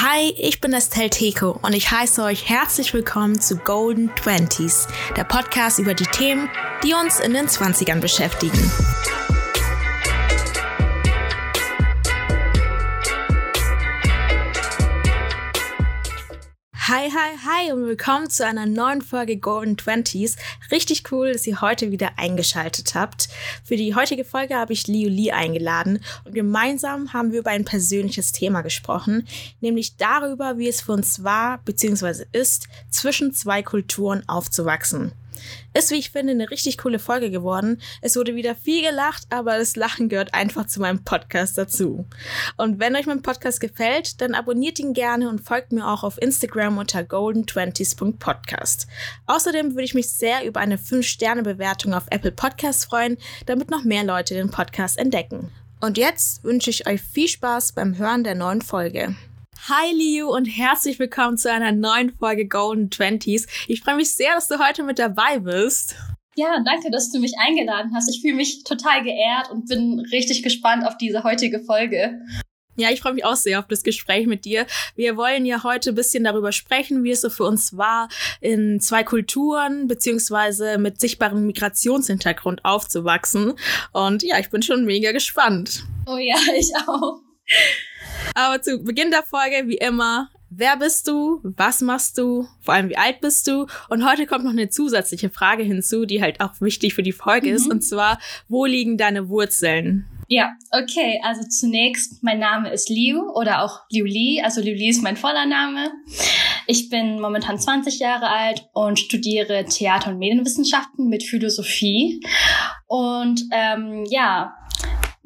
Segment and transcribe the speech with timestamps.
[0.00, 4.86] Hi, ich bin Estelle Teko und ich heiße euch herzlich willkommen zu Golden Twenties,
[5.16, 6.48] der Podcast über die Themen,
[6.84, 8.70] die uns in den 20ern beschäftigen.
[16.88, 20.36] Hi, hi, hi und willkommen zu einer neuen Folge Golden Twenties.
[20.70, 23.28] Richtig cool, dass ihr heute wieder eingeschaltet habt.
[23.62, 27.66] Für die heutige Folge habe ich Liu Li eingeladen und gemeinsam haben wir über ein
[27.66, 29.28] persönliches Thema gesprochen,
[29.60, 32.24] nämlich darüber, wie es für uns war bzw.
[32.32, 35.12] ist, zwischen zwei Kulturen aufzuwachsen.
[35.74, 37.80] Ist, wie ich finde, eine richtig coole Folge geworden.
[38.02, 42.06] Es wurde wieder viel gelacht, aber das Lachen gehört einfach zu meinem Podcast dazu.
[42.56, 46.20] Und wenn euch mein Podcast gefällt, dann abonniert ihn gerne und folgt mir auch auf
[46.20, 48.86] Instagram unter golden20s.podcast.
[49.26, 54.04] Außerdem würde ich mich sehr über eine 5-Sterne-Bewertung auf Apple Podcasts freuen, damit noch mehr
[54.04, 55.50] Leute den Podcast entdecken.
[55.80, 59.14] Und jetzt wünsche ich euch viel Spaß beim Hören der neuen Folge.
[59.66, 63.46] Hi Liu und herzlich willkommen zu einer neuen Folge Golden Twenties.
[63.66, 65.96] Ich freue mich sehr, dass du heute mit dabei bist.
[66.36, 68.08] Ja, danke, dass du mich eingeladen hast.
[68.08, 72.18] Ich fühle mich total geehrt und bin richtig gespannt auf diese heutige Folge.
[72.76, 74.64] Ja, ich freue mich auch sehr auf das Gespräch mit dir.
[74.94, 78.08] Wir wollen ja heute ein bisschen darüber sprechen, wie es so für uns war,
[78.40, 83.54] in zwei Kulturen beziehungsweise mit sichtbarem Migrationshintergrund aufzuwachsen.
[83.92, 85.84] Und ja, ich bin schon mega gespannt.
[86.06, 87.20] Oh ja, ich auch.
[88.34, 91.40] Aber zu Beginn der Folge, wie immer, wer bist du?
[91.42, 92.46] Was machst du?
[92.60, 93.66] Vor allem, wie alt bist du?
[93.88, 97.48] Und heute kommt noch eine zusätzliche Frage hinzu, die halt auch wichtig für die Folge
[97.48, 97.54] mhm.
[97.54, 97.70] ist.
[97.70, 100.06] Und zwar, wo liegen deine Wurzeln?
[100.30, 101.20] Ja, okay.
[101.24, 104.42] Also zunächst, mein Name ist Liu oder auch Liu Li.
[104.44, 105.90] Also Liu Li ist mein voller Name.
[106.66, 112.20] Ich bin momentan 20 Jahre alt und studiere Theater- und Medienwissenschaften mit Philosophie.
[112.86, 114.54] Und ähm, ja,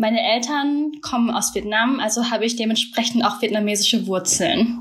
[0.02, 4.80] meine Eltern kommen aus Vietnam, also habe ich dementsprechend auch vietnamesische Wurzeln.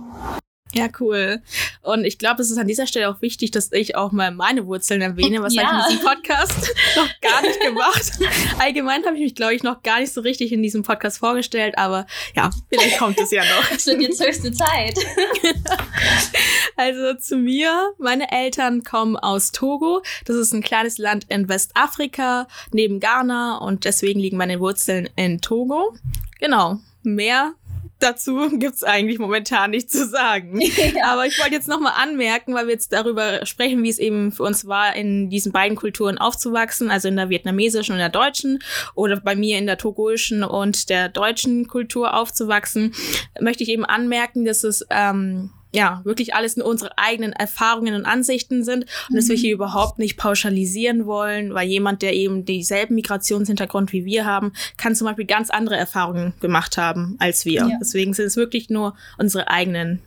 [0.73, 1.41] Ja, cool.
[1.81, 4.65] Und ich glaube, es ist an dieser Stelle auch wichtig, dass ich auch mal meine
[4.65, 5.63] Wurzeln erwähne, was ja.
[5.63, 8.11] habe ich in diesem Podcast noch gar nicht gemacht.
[8.59, 11.77] Allgemein habe ich mich, glaube ich, noch gar nicht so richtig in diesem Podcast vorgestellt,
[11.77, 12.05] aber
[12.35, 13.71] ja, vielleicht kommt es ja noch.
[13.81, 14.97] Es wird jetzt höchste Zeit.
[16.75, 20.01] also zu mir, meine Eltern kommen aus Togo.
[20.25, 25.41] Das ist ein kleines Land in Westafrika, neben Ghana und deswegen liegen meine Wurzeln in
[25.41, 25.95] Togo.
[26.39, 26.79] Genau.
[27.03, 27.53] Mehr
[28.01, 30.59] dazu gibt's eigentlich momentan nichts zu sagen.
[30.95, 31.13] Ja.
[31.13, 34.43] Aber ich wollte jetzt nochmal anmerken, weil wir jetzt darüber sprechen, wie es eben für
[34.43, 38.59] uns war, in diesen beiden Kulturen aufzuwachsen, also in der vietnamesischen und der deutschen
[38.95, 42.93] oder bei mir in der togoischen und der deutschen Kultur aufzuwachsen,
[43.39, 48.05] möchte ich eben anmerken, dass es ähm, ja, wirklich alles in unsere eigenen Erfahrungen und
[48.05, 49.15] Ansichten sind und mhm.
[49.15, 49.41] dass wir mhm.
[49.41, 54.95] hier überhaupt nicht pauschalisieren wollen, weil jemand, der eben dieselben Migrationshintergrund wie wir haben, kann
[54.95, 57.67] zum Beispiel ganz andere Erfahrungen gemacht haben als wir.
[57.67, 57.77] Ja.
[57.79, 60.01] Deswegen sind es wirklich nur unsere eigenen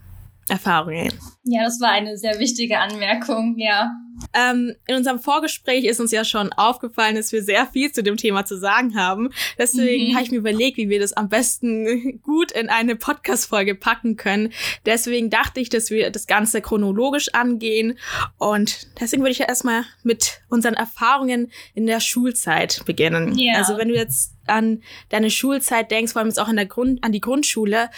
[0.48, 1.12] Erfahrungen.
[1.44, 3.92] Ja, das war eine sehr wichtige Anmerkung, ja.
[4.32, 8.16] Ähm, in unserem Vorgespräch ist uns ja schon aufgefallen, dass wir sehr viel zu dem
[8.16, 9.30] Thema zu sagen haben.
[9.58, 10.14] Deswegen mhm.
[10.14, 14.52] habe ich mir überlegt, wie wir das am besten gut in eine Podcast-Folge packen können.
[14.86, 17.98] Deswegen dachte ich, dass wir das Ganze chronologisch angehen.
[18.38, 23.36] Und deswegen würde ich ja erstmal mit unseren Erfahrungen in der Schulzeit beginnen.
[23.38, 23.58] Yeah.
[23.58, 27.02] Also wenn du jetzt an deine Schulzeit denkst, vor allem jetzt auch an, der Grund,
[27.02, 27.90] an die Grundschule,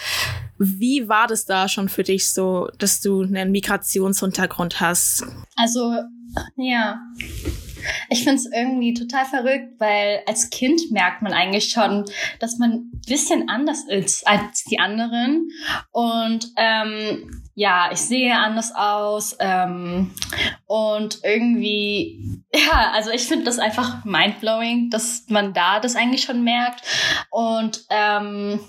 [0.58, 5.24] wie war das da schon für dich so, dass du einen Migrationshintergrund hast?
[5.56, 5.94] Also,
[6.56, 6.98] ja.
[8.10, 12.04] Ich finde es irgendwie total verrückt, weil als Kind merkt man eigentlich schon,
[12.41, 15.48] dass man ein bisschen anders ist als die anderen.
[15.92, 19.36] Und ähm, ja, ich sehe anders aus.
[19.41, 20.12] Ähm,
[20.66, 26.44] und irgendwie, ja, also ich finde das einfach mindblowing, dass man da das eigentlich schon
[26.44, 26.82] merkt.
[27.30, 28.60] Und ähm,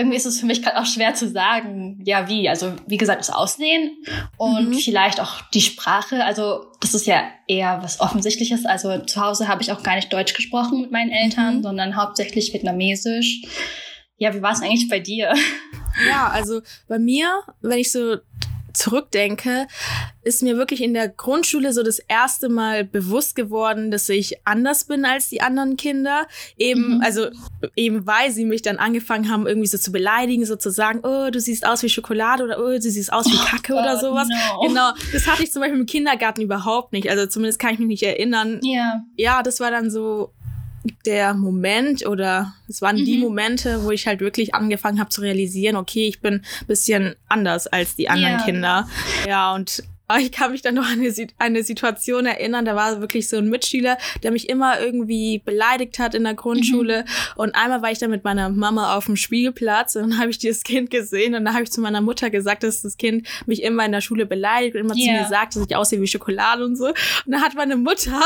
[0.00, 2.48] irgendwie ist es für mich gerade auch schwer zu sagen, ja, wie.
[2.48, 3.96] Also, wie gesagt, das Aussehen
[4.36, 4.74] und mhm.
[4.74, 6.24] vielleicht auch die Sprache.
[6.24, 8.64] Also, das ist ja eher was Offensichtliches.
[8.66, 11.62] Also, zu Hause habe ich auch gar nicht Deutsch gesprochen mit meinen Eltern, mhm.
[11.62, 13.42] sondern hauptsächlich Vietnamesisch.
[14.16, 15.32] Ja, wie war es eigentlich bei dir?
[16.08, 18.16] Ja, also bei mir, wenn ich so
[18.72, 19.66] zurückdenke,
[20.22, 24.84] ist mir wirklich in der Grundschule so das erste Mal bewusst geworden, dass ich anders
[24.84, 26.26] bin als die anderen Kinder.
[26.56, 27.02] Eben, mhm.
[27.02, 27.28] also
[27.76, 31.30] eben weil sie mich dann angefangen haben, irgendwie so zu beleidigen, so zu sagen, oh,
[31.30, 33.98] du siehst aus wie Schokolade oder oh, du siehst aus wie oh Kacke oh oder
[33.98, 34.28] sowas.
[34.28, 34.68] No.
[34.68, 37.10] Genau, das hatte ich zum Beispiel im Kindergarten überhaupt nicht.
[37.10, 38.60] Also zumindest kann ich mich nicht erinnern.
[38.62, 38.70] Ja.
[38.70, 39.04] Yeah.
[39.16, 40.32] Ja, das war dann so
[41.04, 43.04] der Moment oder es waren mhm.
[43.04, 47.66] die Momente, wo ich halt wirklich angefangen habe zu realisieren, okay, ich bin bisschen anders
[47.66, 48.44] als die anderen yeah.
[48.44, 48.88] Kinder.
[49.26, 53.00] Ja, und Aber ich kann mich dann noch an eine, eine Situation erinnern, da war
[53.00, 57.02] wirklich so ein Mitschüler, der mich immer irgendwie beleidigt hat in der Grundschule.
[57.02, 57.32] Mhm.
[57.36, 60.38] Und einmal war ich dann mit meiner Mama auf dem Spielplatz und dann habe ich
[60.38, 63.62] dieses Kind gesehen und dann habe ich zu meiner Mutter gesagt, dass das Kind mich
[63.62, 65.04] immer in der Schule beleidigt und immer yeah.
[65.04, 66.86] zu mir sagt, dass ich aussehe wie Schokolade und so.
[66.86, 66.96] Und
[67.26, 68.20] dann hat meine Mutter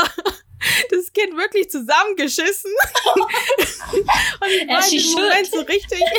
[0.89, 2.71] das Kind wirklich zusammengeschissen.
[3.15, 5.99] und ich war in dem Moment so richtig,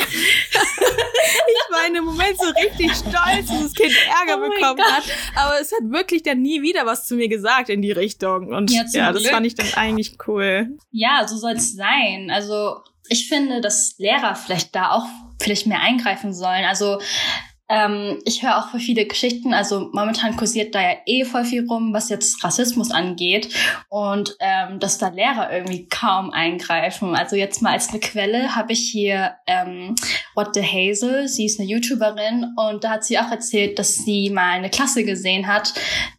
[1.47, 5.03] ich war in dem Moment so richtig stolz, dass das Kind Ärger oh bekommen hat.
[5.35, 8.53] Aber es hat wirklich dann nie wieder was zu mir gesagt in die Richtung.
[8.53, 10.77] Und ja, ja das fand ich dann eigentlich cool.
[10.91, 12.29] Ja, so soll es sein.
[12.31, 15.05] Also ich finde, dass Lehrer vielleicht da auch
[15.39, 16.65] vielleicht mehr eingreifen sollen.
[16.65, 16.99] Also
[17.69, 21.67] ähm, ich höre auch für viele Geschichten, also momentan kursiert da ja eh voll viel
[21.67, 23.49] rum, was jetzt Rassismus angeht.
[23.89, 27.15] Und ähm, dass da Lehrer irgendwie kaum eingreifen.
[27.15, 29.95] Also jetzt mal als eine Quelle habe ich hier ähm,
[30.35, 34.29] What the Hazel, sie ist eine YouTuberin und da hat sie auch erzählt, dass sie
[34.29, 35.73] mal eine Klasse gesehen hat,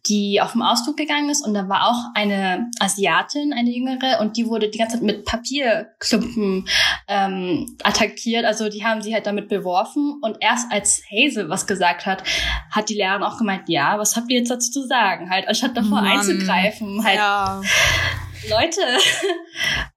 [0.07, 1.45] die auf dem Ausflug gegangen ist.
[1.45, 5.25] Und da war auch eine Asiatin, eine jüngere und die wurde die ganze Zeit mit
[5.25, 6.67] Papierklumpen
[7.07, 8.45] ähm, attackiert.
[8.45, 10.19] Also die haben sie halt damit beworfen.
[10.21, 12.23] Und erst als Hazel Weise was gesagt hat,
[12.71, 15.29] hat die Lehrerin auch gemeint, ja, was habt ihr jetzt dazu zu sagen?
[15.29, 16.19] Halt, anstatt davor Mann.
[16.19, 17.61] einzugreifen, halt, ja.
[18.49, 18.81] Leute.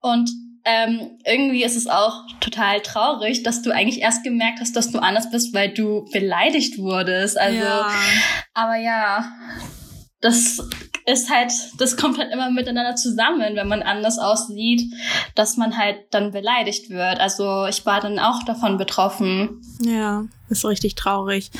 [0.00, 0.30] Und
[0.64, 5.00] ähm, irgendwie ist es auch total traurig, dass du eigentlich erst gemerkt hast, dass du
[5.00, 7.38] anders bist, weil du beleidigt wurdest.
[7.38, 7.90] Also, ja.
[8.54, 9.24] aber ja,
[10.20, 10.62] das
[11.06, 14.92] ist halt, das kommt halt immer miteinander zusammen, wenn man anders aussieht,
[15.34, 17.20] dass man halt dann beleidigt wird.
[17.20, 19.60] Also ich war dann auch davon betroffen.
[19.80, 21.50] Ja, ist richtig traurig.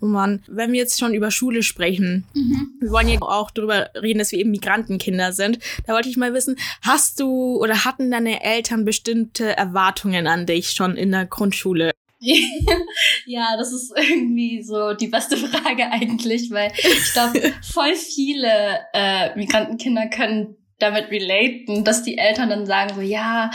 [0.00, 2.70] Oh Mann, wenn wir jetzt schon über Schule sprechen, mhm.
[2.80, 5.58] wir wollen ja auch darüber reden, dass wir eben Migrantenkinder sind.
[5.86, 10.72] Da wollte ich mal wissen, hast du oder hatten deine Eltern bestimmte Erwartungen an dich
[10.72, 11.91] schon in der Grundschule?
[13.26, 19.36] ja, das ist irgendwie so die beste Frage eigentlich, weil ich glaube, voll viele äh,
[19.36, 23.50] Migrantenkinder können damit relaten, dass die Eltern dann sagen so, ja,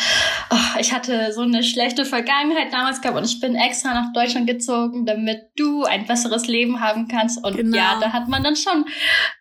[0.49, 4.47] oh, ich hatte so eine schlechte Vergangenheit damals gehabt und ich bin extra nach Deutschland
[4.47, 7.43] gezogen, damit du ein besseres Leben haben kannst.
[7.43, 7.75] Und genau.
[7.75, 8.85] ja, da hat man dann schon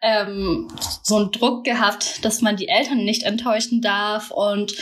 [0.03, 0.69] ähm,
[1.03, 4.75] so einen Druck gehabt, dass man die Eltern nicht enttäuschen darf und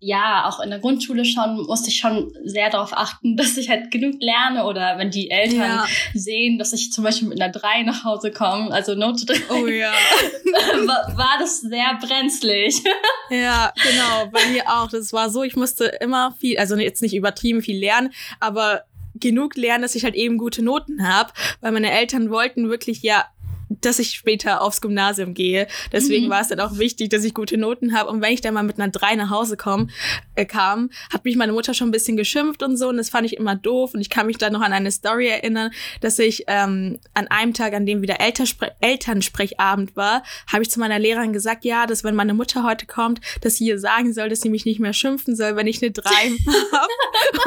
[0.00, 3.90] ja, auch in der Grundschule schon musste ich schon sehr darauf achten, dass ich halt
[3.90, 5.86] genug lerne oder wenn die Eltern ja.
[6.14, 9.66] sehen, dass ich zum Beispiel mit einer 3 nach Hause komme, also Note 3, oh,
[9.66, 9.92] ja.
[10.86, 12.82] war, war das sehr brenzlig.
[13.30, 14.88] ja, genau, bei mir auch.
[14.88, 18.82] Das war so, ich musste immer viel, also jetzt nicht übertrieben viel lernen, aber
[19.18, 23.24] genug lernen, dass ich halt eben gute Noten habe, weil meine Eltern wollten wirklich ja
[23.68, 25.66] dass ich später aufs Gymnasium gehe.
[25.92, 26.30] Deswegen mhm.
[26.30, 28.10] war es dann auch wichtig, dass ich gute Noten habe.
[28.10, 31.36] Und wenn ich dann mal mit einer drei nach Hause komm, äh, kam, hat mich
[31.36, 32.88] meine Mutter schon ein bisschen geschimpft und so.
[32.88, 33.94] Und das fand ich immer doof.
[33.94, 37.54] Und ich kann mich dann noch an eine Story erinnern, dass ich ähm, an einem
[37.54, 40.22] Tag, an dem wieder Elternspre Elternsprechabend war,
[40.52, 43.66] habe ich zu meiner Lehrerin gesagt, ja, dass wenn meine Mutter heute kommt, dass sie
[43.66, 46.10] ihr sagen soll, dass sie mich nicht mehr schimpfen soll, wenn ich eine drei
[46.72, 46.92] habe.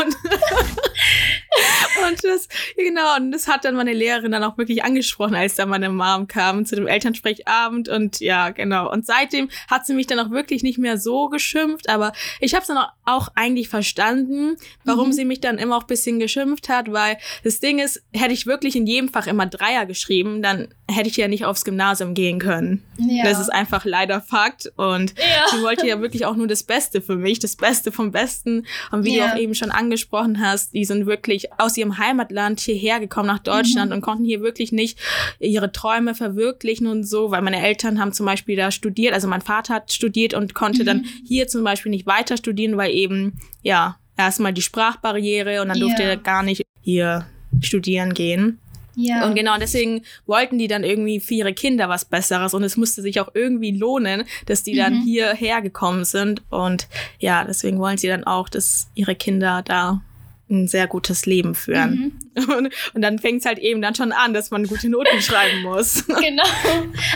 [0.03, 0.15] und,
[2.07, 5.69] und das, genau, und das hat dann meine Lehrerin dann auch wirklich angesprochen, als dann
[5.69, 8.91] meine Mom kam zu dem Elternsprechabend und ja, genau.
[8.91, 12.61] Und seitdem hat sie mich dann auch wirklich nicht mehr so geschimpft, aber ich habe
[12.61, 15.13] es dann auch, auch, eigentlich verstanden, warum mhm.
[15.13, 18.75] sie mich dann immer auch bisschen geschimpft hat, weil das Ding ist, hätte ich wirklich
[18.75, 22.83] in jedem Fach immer Dreier geschrieben, dann hätte ich ja nicht aufs Gymnasium gehen können.
[22.97, 23.23] Ja.
[23.23, 25.55] Das ist einfach leider Fakt und ja.
[25.55, 28.65] sie wollte ja wirklich auch nur das Beste für mich, das Beste vom Besten.
[28.91, 29.27] Und wie ja.
[29.27, 33.39] du auch eben schon angesprochen hast, die sind wirklich aus ihrem Heimatland hierher gekommen nach
[33.39, 33.97] Deutschland mhm.
[33.97, 34.97] und konnten hier wirklich nicht
[35.39, 39.27] ihre Träume Träume verwirklichen und so, weil meine Eltern haben zum Beispiel da studiert, also
[39.27, 40.85] mein Vater hat studiert und konnte mhm.
[40.85, 45.79] dann hier zum Beispiel nicht weiter studieren, weil eben, ja, erstmal die Sprachbarriere und dann
[45.79, 46.11] durfte yeah.
[46.11, 47.25] er gar nicht hier
[47.61, 48.59] studieren gehen.
[48.95, 49.25] Ja.
[49.25, 53.01] Und genau deswegen wollten die dann irgendwie für ihre Kinder was Besseres und es musste
[53.01, 55.03] sich auch irgendwie lohnen, dass die dann mhm.
[55.03, 56.41] hierher gekommen sind.
[56.49, 56.87] Und
[57.19, 60.01] ja, deswegen wollen sie dann auch, dass ihre Kinder da
[60.49, 61.91] ein sehr gutes Leben führen.
[61.91, 62.11] Mhm.
[62.47, 65.63] Und, und, dann fängt es halt eben dann schon an, dass man gute Noten schreiben
[65.63, 66.05] muss.
[66.19, 66.43] Genau.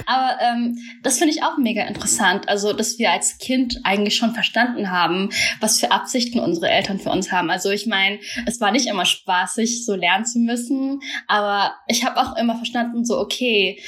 [0.05, 2.47] Aber ähm, das finde ich auch mega interessant.
[2.47, 7.09] Also, dass wir als Kind eigentlich schon verstanden haben, was für Absichten unsere Eltern für
[7.09, 7.49] uns haben.
[7.49, 12.19] Also, ich meine, es war nicht immer spaßig, so lernen zu müssen, aber ich habe
[12.19, 13.81] auch immer verstanden, so, okay,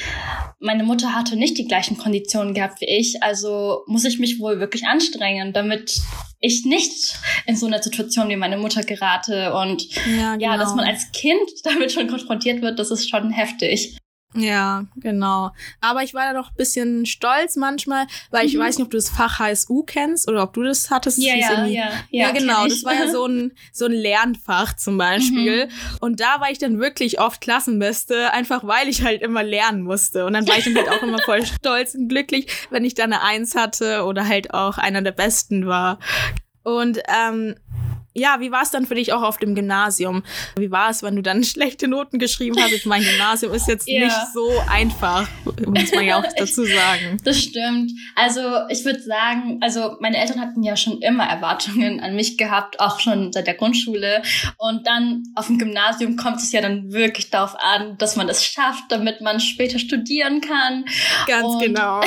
[0.60, 4.60] meine Mutter hatte nicht die gleichen Konditionen gehabt wie ich, also muss ich mich wohl
[4.60, 6.02] wirklich anstrengen, damit
[6.40, 9.54] ich nicht in so einer Situation wie meine Mutter gerate.
[9.54, 10.52] Und ja, genau.
[10.52, 11.25] ja, dass man als Kind
[11.64, 13.98] damit schon konfrontiert wird, das ist schon heftig.
[14.38, 15.52] Ja, genau.
[15.80, 18.60] Aber ich war da noch ein bisschen stolz manchmal, weil ich mhm.
[18.60, 21.20] weiß nicht, ob du das Fach HSU kennst oder ob du das hattest.
[21.20, 21.92] Ja, ja, ja, ja.
[22.10, 22.68] Ja, genau.
[22.68, 25.68] Das war ja so ein, so ein Lernfach zum Beispiel.
[25.68, 25.72] Mhm.
[26.02, 30.26] Und da war ich dann wirklich oft Klassenbeste, einfach weil ich halt immer lernen musste.
[30.26, 33.06] Und dann war ich dann halt auch immer voll stolz und glücklich, wenn ich da
[33.06, 36.00] eine Eins hatte oder halt auch einer der Besten war.
[36.64, 37.56] Und ähm,
[38.16, 40.24] ja, wie war es dann für dich auch auf dem Gymnasium?
[40.56, 42.72] Wie war es, wenn du dann schlechte Noten geschrieben hast?
[42.72, 44.06] Ich meine, Gymnasium ist jetzt ja.
[44.06, 45.28] nicht so einfach,
[45.68, 47.18] muss man ja auch dazu sagen.
[47.26, 47.92] Das stimmt.
[48.16, 52.80] Also ich würde sagen, also meine Eltern hatten ja schon immer Erwartungen an mich gehabt,
[52.80, 54.24] auch schon seit der Grundschule.
[54.58, 58.46] Und dann auf dem Gymnasium kommt es ja dann wirklich darauf an, dass man es
[58.46, 60.86] schafft, damit man später studieren kann.
[61.28, 62.00] Ganz Und genau.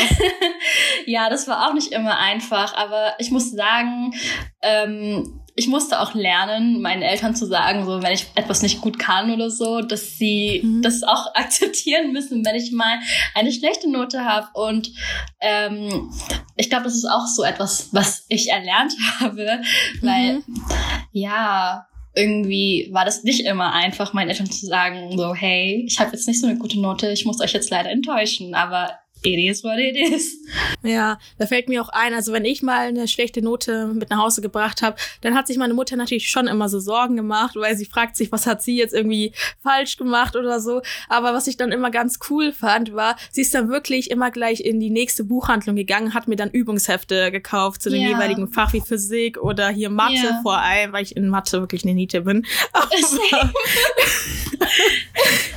[1.06, 4.14] ja, das war auch nicht immer einfach, aber ich muss sagen,
[4.62, 8.96] ähm, ich musste auch lernen, meinen Eltern zu sagen, so wenn ich etwas nicht gut
[8.96, 10.82] kann oder so, dass sie mhm.
[10.82, 13.00] das auch akzeptieren müssen, wenn ich mal
[13.34, 14.46] eine schlechte Note habe.
[14.54, 14.92] Und
[15.40, 16.12] ähm,
[16.56, 19.60] ich glaube, das ist auch so etwas, was ich erlernt habe,
[20.00, 20.64] weil mhm.
[21.10, 26.12] ja irgendwie war das nicht immer einfach, meinen Eltern zu sagen, so, hey, ich habe
[26.12, 29.64] jetzt nicht so eine gute Note, ich muss euch jetzt leider enttäuschen, aber it is
[29.64, 30.36] what it is.
[30.82, 34.18] Ja, da fällt mir auch ein, also wenn ich mal eine schlechte Note mit nach
[34.18, 37.76] Hause gebracht habe, dann hat sich meine Mutter natürlich schon immer so Sorgen gemacht, weil
[37.76, 39.32] sie fragt sich, was hat sie jetzt irgendwie
[39.62, 40.82] falsch gemacht oder so.
[41.08, 44.60] Aber was ich dann immer ganz cool fand, war, sie ist dann wirklich immer gleich
[44.60, 48.10] in die nächste Buchhandlung gegangen, hat mir dann Übungshefte gekauft zu dem yeah.
[48.10, 50.40] jeweiligen Fach wie Physik oder hier Mathe yeah.
[50.42, 52.46] vor allem, weil ich in Mathe wirklich eine Niete bin.
[52.72, 52.88] Aber,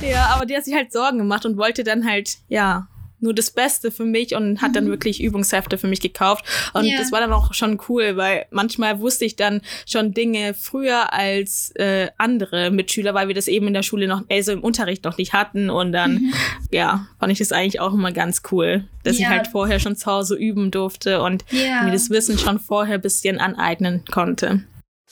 [0.00, 2.88] ja, aber die hat sich halt Sorgen gemacht und wollte dann halt, ja,
[3.22, 4.90] nur das Beste für mich und hat dann mhm.
[4.90, 6.44] wirklich Übungshefte für mich gekauft.
[6.72, 6.98] Und yeah.
[6.98, 11.70] das war dann auch schon cool, weil manchmal wusste ich dann schon Dinge früher als
[11.76, 15.18] äh, andere Mitschüler, weil wir das eben in der Schule noch, also im Unterricht noch
[15.18, 15.70] nicht hatten.
[15.70, 16.34] Und dann, mhm.
[16.70, 19.28] ja, fand ich das eigentlich auch immer ganz cool, dass yeah.
[19.28, 21.84] ich halt vorher schon zu Hause üben durfte und yeah.
[21.84, 24.64] mir das Wissen schon vorher bisschen aneignen konnte.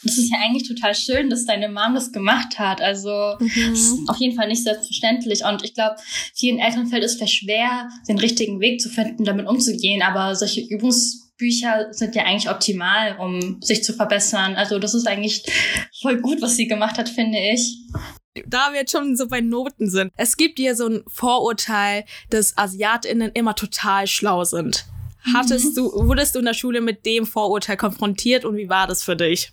[0.02, 2.80] Das ist ja eigentlich total schön, dass deine Mom das gemacht hat.
[2.80, 3.72] Also mhm.
[3.72, 5.44] ist auf jeden Fall nicht selbstverständlich.
[5.44, 5.96] Und ich glaube,
[6.34, 10.02] vielen Eltern fällt es vielleicht schwer, den richtigen Weg zu finden, damit umzugehen.
[10.02, 14.56] Aber solche Übungsbücher sind ja eigentlich optimal, um sich zu verbessern.
[14.56, 15.44] Also das ist eigentlich
[16.00, 17.76] voll gut, was sie gemacht hat, finde ich.
[18.46, 20.12] Da wir jetzt schon so bei Noten sind.
[20.16, 24.86] Es gibt hier so ein Vorurteil, dass AsiatInnen immer total schlau sind.
[25.34, 25.74] Hattest mhm.
[25.74, 29.16] du, wurdest du in der Schule mit dem Vorurteil konfrontiert und wie war das für
[29.16, 29.52] dich?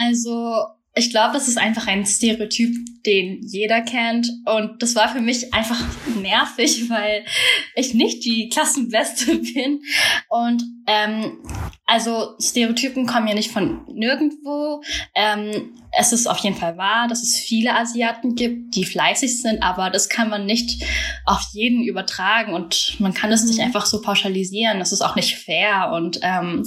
[0.00, 0.64] Also
[0.94, 2.74] ich glaube, das ist einfach ein Stereotyp,
[3.06, 4.28] den jeder kennt.
[4.46, 5.80] Und das war für mich einfach
[6.20, 7.24] nervig, weil
[7.76, 9.82] ich nicht die Klassenbeste bin.
[10.28, 11.38] Und ähm,
[11.90, 14.80] also Stereotypen kommen ja nicht von nirgendwo.
[15.16, 19.60] Ähm, es ist auf jeden Fall wahr, dass es viele Asiaten gibt, die fleißig sind,
[19.60, 20.84] aber das kann man nicht
[21.26, 23.48] auf jeden übertragen und man kann das mhm.
[23.48, 24.78] nicht einfach so pauschalisieren.
[24.78, 25.90] Das ist auch nicht fair.
[25.92, 26.64] Und ähm,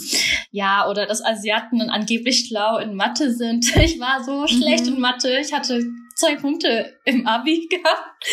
[0.52, 3.74] ja, oder dass Asiaten angeblich schlau in Mathe sind.
[3.84, 4.96] Ich war so schlecht mhm.
[4.96, 5.40] in Mathe.
[5.40, 8.26] Ich hatte zwei Punkte im Abi gehabt.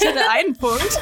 [0.00, 1.00] ich hatte einen Punkt.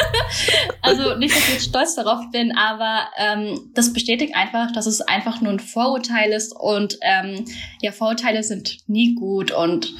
[0.82, 5.00] also nicht, dass ich jetzt stolz darauf bin, aber ähm, das bestätigt einfach, dass es
[5.00, 7.44] einfach nur ein Vorurteil ist und ähm,
[7.80, 9.94] ja, Vorurteile sind nie gut und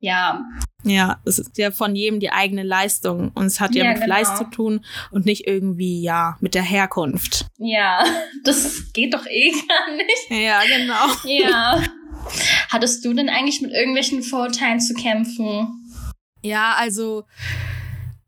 [0.00, 0.44] ja.
[0.84, 4.00] Ja, es ist ja von jedem die eigene Leistung und es hat ja, ja mit
[4.00, 4.14] genau.
[4.14, 7.46] Fleiß zu tun und nicht irgendwie, ja, mit der Herkunft.
[7.58, 8.04] Ja,
[8.44, 10.30] das geht doch eh gar nicht.
[10.30, 11.06] Ja, genau.
[11.24, 11.82] Ja.
[12.68, 15.68] Hattest du denn eigentlich mit irgendwelchen Vorurteilen zu kämpfen?
[16.42, 17.24] Ja, also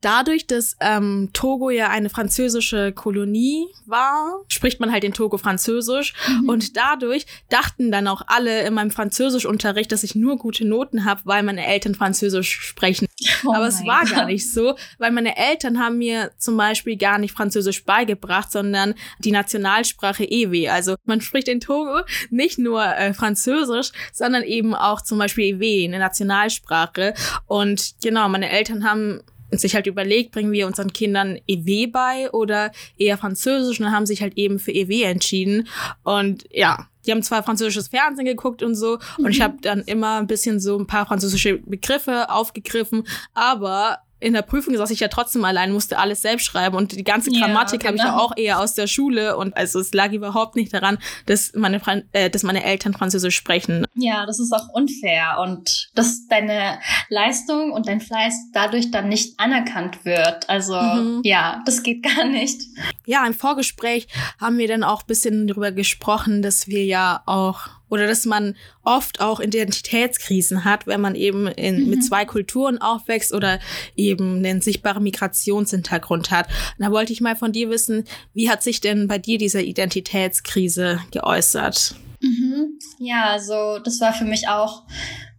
[0.01, 6.15] Dadurch, dass ähm, Togo ja eine französische Kolonie war, spricht man halt in Togo Französisch.
[6.29, 6.49] Mhm.
[6.49, 11.23] Und dadurch dachten dann auch alle in meinem Französischunterricht, dass ich nur gute Noten habe,
[11.25, 13.09] weil meine Eltern Französisch sprechen.
[13.45, 14.13] Oh Aber es war Gott.
[14.13, 18.95] gar nicht so, weil meine Eltern haben mir zum Beispiel gar nicht Französisch beigebracht, sondern
[19.19, 20.73] die Nationalsprache Ewe.
[20.73, 25.85] Also man spricht in Togo nicht nur äh, Französisch, sondern eben auch zum Beispiel Ewe,
[25.85, 27.15] eine Nationalsprache.
[27.47, 32.71] Und genau, meine Eltern haben sich halt überlegt, bringen wir unseren Kindern EW bei oder
[32.99, 35.69] eher Französisch und dann haben sich halt eben für EW entschieden.
[36.03, 39.31] Und ja, die haben zwar französisches Fernsehen geguckt und so und mhm.
[39.31, 44.43] ich habe dann immer ein bisschen so ein paar französische Begriffe aufgegriffen, aber in der
[44.43, 47.91] Prüfung saß ich ja trotzdem allein, musste alles selbst schreiben und die ganze Grammatik ja,
[47.91, 48.03] genau.
[48.03, 50.99] habe ich ja auch eher aus der Schule und also es lag überhaupt nicht daran,
[51.27, 51.81] dass meine,
[52.13, 53.87] äh, dass meine Eltern Französisch sprechen.
[53.95, 59.39] Ja, das ist auch unfair und dass deine Leistung und dein Fleiß dadurch dann nicht
[59.39, 60.49] anerkannt wird.
[60.49, 61.21] Also mhm.
[61.25, 62.63] ja, das geht gar nicht.
[63.07, 64.09] Ja, im Vorgespräch
[64.41, 69.21] haben wir dann auch bisschen darüber gesprochen, dass wir ja auch oder dass man oft
[69.21, 71.91] auch Identitätskrisen hat, wenn man eben in, mhm.
[71.91, 73.59] mit zwei Kulturen aufwächst oder
[73.97, 76.49] eben einen sichtbaren Migrationshintergrund hat.
[76.79, 78.05] Und da wollte ich mal von dir wissen,
[78.35, 81.95] wie hat sich denn bei dir diese Identitätskrise geäußert?
[82.21, 82.79] Mhm.
[82.99, 84.85] Ja, also das war für mich auch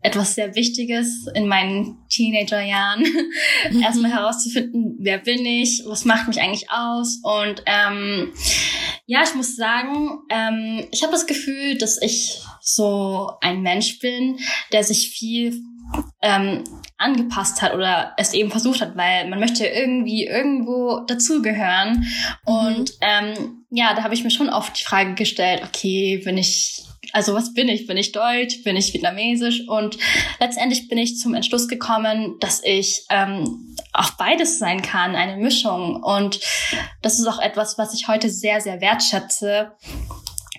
[0.01, 3.03] etwas sehr Wichtiges in meinen Teenagerjahren.
[3.71, 3.81] Mhm.
[3.83, 7.19] Erstmal herauszufinden, wer bin ich, was macht mich eigentlich aus.
[7.23, 8.31] Und ähm,
[9.05, 14.39] ja, ich muss sagen, ähm, ich habe das Gefühl, dass ich so ein Mensch bin,
[14.71, 15.61] der sich viel
[16.21, 16.63] ähm,
[16.97, 22.05] angepasst hat oder es eben versucht hat, weil man möchte irgendwie irgendwo dazugehören.
[22.45, 22.53] Mhm.
[22.53, 26.83] Und ähm, ja, da habe ich mir schon oft die Frage gestellt, okay, bin ich
[27.13, 27.87] also was bin ich?
[27.87, 28.63] Bin ich deutsch?
[28.63, 29.67] Bin ich vietnamesisch?
[29.67, 29.97] Und
[30.39, 36.01] letztendlich bin ich zum Entschluss gekommen, dass ich ähm, auch beides sein kann, eine Mischung.
[36.03, 36.39] Und
[37.01, 39.71] das ist auch etwas, was ich heute sehr, sehr wertschätze.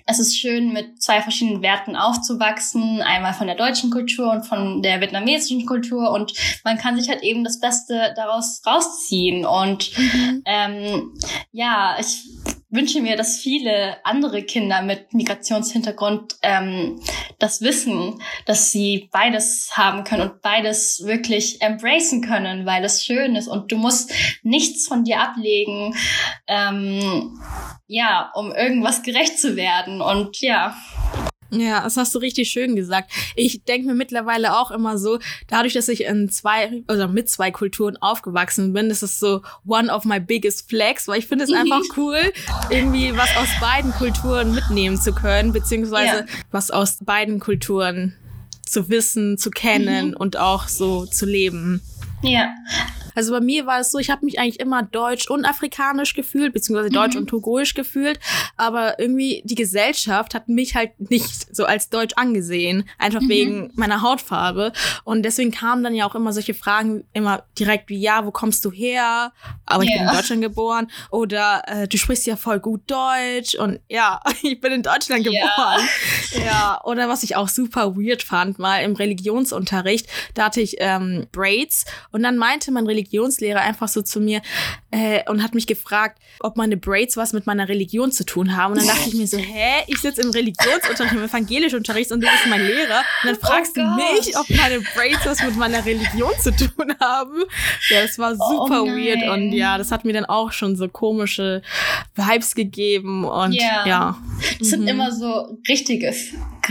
[0.07, 4.81] Es ist schön, mit zwei verschiedenen Werten aufzuwachsen, einmal von der deutschen Kultur und von
[4.81, 6.11] der vietnamesischen Kultur.
[6.11, 9.45] Und man kann sich halt eben das Beste daraus rausziehen.
[9.45, 10.43] Und mhm.
[10.45, 11.13] ähm,
[11.51, 12.25] ja, ich
[12.71, 17.01] wünsche mir, dass viele andere Kinder mit Migrationshintergrund ähm,
[17.37, 23.35] das wissen, dass sie beides haben können und beides wirklich embracen können, weil es schön
[23.35, 25.93] ist und du musst nichts von dir ablegen,
[26.47, 27.39] ähm,
[27.87, 30.75] ja, um irgendwas gerecht zu werden und ja.
[31.51, 33.11] Ja, das hast du richtig schön gesagt.
[33.35, 37.51] Ich denke mir mittlerweile auch immer so, dadurch, dass ich in zwei oder mit zwei
[37.51, 41.51] Kulturen aufgewachsen bin, ist es so one of my biggest flags, weil ich finde es
[41.51, 42.19] einfach cool,
[42.69, 46.25] irgendwie was aus beiden Kulturen mitnehmen zu können, beziehungsweise ja.
[46.51, 48.15] was aus beiden Kulturen
[48.65, 50.17] zu wissen, zu kennen mhm.
[50.17, 51.81] und auch so zu leben.
[52.21, 52.53] Ja,
[53.15, 56.53] also bei mir war es so, ich habe mich eigentlich immer deutsch und afrikanisch gefühlt,
[56.53, 57.21] beziehungsweise deutsch mhm.
[57.21, 58.19] und togoisch gefühlt,
[58.57, 63.29] aber irgendwie die Gesellschaft hat mich halt nicht so als deutsch angesehen, einfach mhm.
[63.29, 64.71] wegen meiner Hautfarbe.
[65.03, 68.65] Und deswegen kamen dann ja auch immer solche Fragen immer direkt wie, ja, wo kommst
[68.65, 69.33] du her?
[69.65, 69.91] Aber yeah.
[69.91, 70.91] ich bin in Deutschland geboren.
[71.09, 73.55] Oder äh, du sprichst ja voll gut Deutsch.
[73.55, 75.87] Und ja, ich bin in Deutschland geboren.
[76.31, 76.43] Ja.
[76.43, 76.81] ja.
[76.83, 81.85] Oder was ich auch super weird fand, mal im Religionsunterricht, da hatte ich ähm, Braids
[82.11, 84.41] und dann meinte mein Religions Religionslehrer einfach so zu mir
[84.91, 88.73] äh, und hat mich gefragt, ob meine Braids was mit meiner Religion zu tun haben.
[88.73, 92.27] Und dann dachte ich mir so, hä, ich sitze im Religionsunterricht, im Evangelischunterricht und du
[92.27, 92.99] bist mein Lehrer.
[93.23, 96.51] Und dann oh fragst oh du mich, ob meine Braids was mit meiner Religion zu
[96.51, 97.43] tun haben.
[97.89, 100.75] Ja, das war oh super oh weird und ja, das hat mir dann auch schon
[100.75, 101.61] so komische
[102.15, 103.87] Vibes gegeben und yeah.
[103.87, 104.17] ja.
[104.59, 104.71] Das mhm.
[104.71, 106.13] sind immer so richtige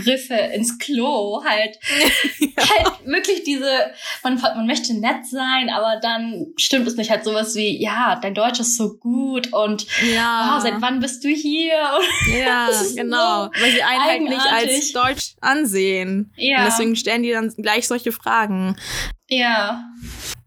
[0.02, 1.78] Griffe ins Klo, halt,
[2.38, 2.68] ja.
[2.68, 7.54] halt wirklich diese, man, man möchte nett sein, aber dann stimmt es nicht halt sowas
[7.54, 10.52] wie, ja, dein Deutsch ist so gut und ja.
[10.54, 11.74] wow, seit wann bist du hier?
[12.38, 16.32] ja, genau, so weil sie einen halt nicht als Deutsch ansehen.
[16.36, 16.58] Ja.
[16.58, 18.76] Und deswegen stellen die dann gleich solche Fragen.
[19.28, 19.84] Ja.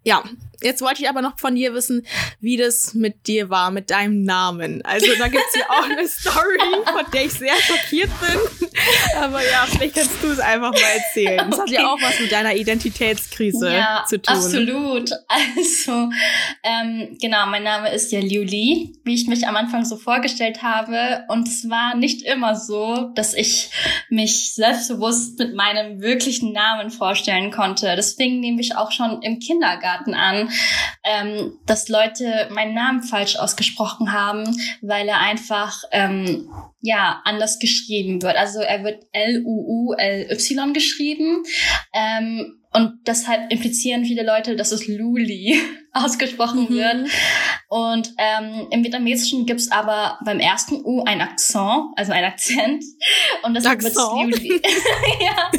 [0.04, 0.24] Ja,
[0.64, 2.06] Jetzt wollte ich aber noch von dir wissen,
[2.40, 4.82] wie das mit dir war, mit deinem Namen.
[4.84, 8.70] Also da gibt es ja auch eine Story, von der ich sehr schockiert bin.
[9.18, 11.50] Aber ja, vielleicht kannst du es einfach mal erzählen.
[11.50, 11.78] Das okay.
[11.78, 14.36] hat ja auch was mit deiner Identitätskrise ja, zu tun.
[14.36, 15.12] Absolut.
[15.28, 16.10] Also,
[16.64, 20.64] ähm, genau, mein Name ist ja Liu Li, wie ich mich am Anfang so vorgestellt
[20.64, 21.24] habe.
[21.28, 23.70] Und es war nicht immer so, dass ich
[24.10, 27.96] mich selbstbewusst mit meinem wirklichen Namen vorstellen konnte.
[27.96, 30.50] Das fing nämlich auch schon im Kindergarten an
[31.04, 34.44] ähm, dass Leute meinen Namen falsch ausgesprochen haben,
[34.82, 36.50] weil er einfach ähm,
[36.82, 38.36] ja anders geschrieben wird.
[38.36, 41.44] Also er wird L-U-U-L-Y geschrieben.
[41.94, 45.62] Ähm, und deshalb implizieren viele Leute, dass es Luli
[45.94, 46.70] ausgesprochen mhm.
[46.70, 47.10] wird.
[47.70, 52.84] Und ähm, im Vietnamesischen gibt's aber beim ersten U ein Akzent, also ein Akzent.
[53.44, 54.60] Und das wird Luli.
[55.22, 55.52] ja,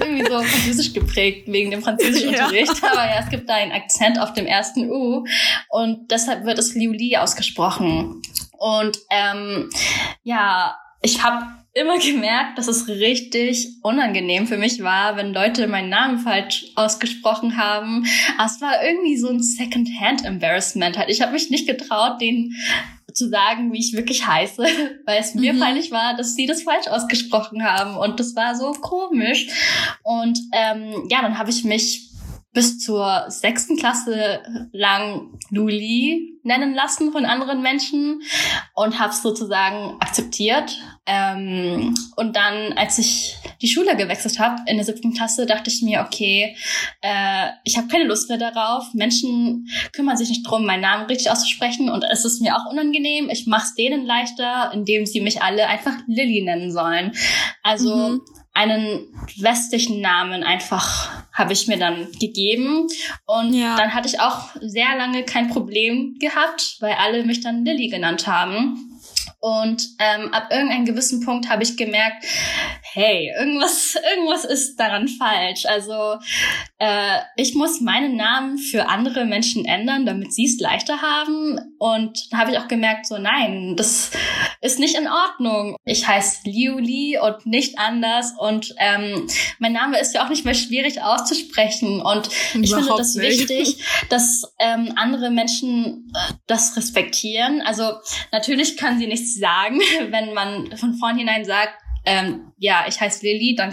[0.00, 2.46] irgendwie so französisch geprägt wegen dem französischen ja.
[2.46, 2.82] Unterricht.
[2.82, 5.24] Aber ja, es gibt da einen Akzent auf dem ersten U.
[5.68, 8.22] Und deshalb wird es Liuli ausgesprochen.
[8.58, 9.70] Und ähm,
[10.24, 15.90] ja, ich habe immer gemerkt, dass es richtig unangenehm für mich war, wenn Leute meinen
[15.90, 18.06] Namen falsch ausgesprochen haben.
[18.38, 20.96] Aber es war irgendwie so ein Second-Hand-Embarrassment.
[20.96, 21.10] Halt.
[21.10, 22.54] Ich habe mich nicht getraut, denen
[23.12, 24.62] zu sagen, wie ich wirklich heiße,
[25.04, 25.60] weil es mir mhm.
[25.60, 27.96] peinlich war, dass sie das falsch ausgesprochen haben.
[27.96, 29.46] Und das war so komisch.
[30.02, 32.10] Und ähm, ja, dann habe ich mich
[32.54, 34.40] bis zur sechsten Klasse
[34.72, 38.22] lang Luli nennen lassen von anderen Menschen
[38.74, 40.74] und habe es sozusagen akzeptiert.
[41.06, 45.82] Ähm, und dann, als ich die Schule gewechselt habe in der siebten Klasse, dachte ich
[45.82, 46.56] mir, okay,
[47.00, 48.92] äh, ich habe keine Lust mehr darauf.
[48.92, 53.30] Menschen kümmern sich nicht drum, meinen Namen richtig auszusprechen und es ist mir auch unangenehm.
[53.30, 57.12] Ich mache es denen leichter, indem sie mich alle einfach Lilly nennen sollen.
[57.62, 58.20] Also mhm
[58.56, 62.88] einen westlichen Namen einfach habe ich mir dann gegeben.
[63.26, 63.76] Und ja.
[63.76, 68.26] dann hatte ich auch sehr lange kein Problem gehabt, weil alle mich dann Lilly genannt
[68.26, 68.95] haben.
[69.38, 72.24] Und ähm, ab irgendeinem gewissen Punkt habe ich gemerkt,
[72.92, 75.66] hey, irgendwas, irgendwas ist daran falsch.
[75.66, 76.16] Also
[76.78, 81.58] äh, ich muss meinen Namen für andere Menschen ändern, damit sie es leichter haben.
[81.78, 84.10] Und da habe ich auch gemerkt, so nein, das
[84.62, 85.76] ist nicht in Ordnung.
[85.84, 88.32] Ich heiße Liu Li und nicht anders.
[88.38, 89.26] Und ähm,
[89.58, 92.00] mein Name ist ja auch nicht mehr schwierig auszusprechen.
[92.00, 93.48] Und ich Überhaupt finde das nicht.
[93.48, 97.60] wichtig, dass ähm, andere Menschen äh, das respektieren.
[97.62, 97.92] Also
[98.32, 103.56] natürlich können sie nichts sagen, wenn man von vornherein sagt, ähm, ja, ich heiße Lilly,
[103.56, 103.72] dann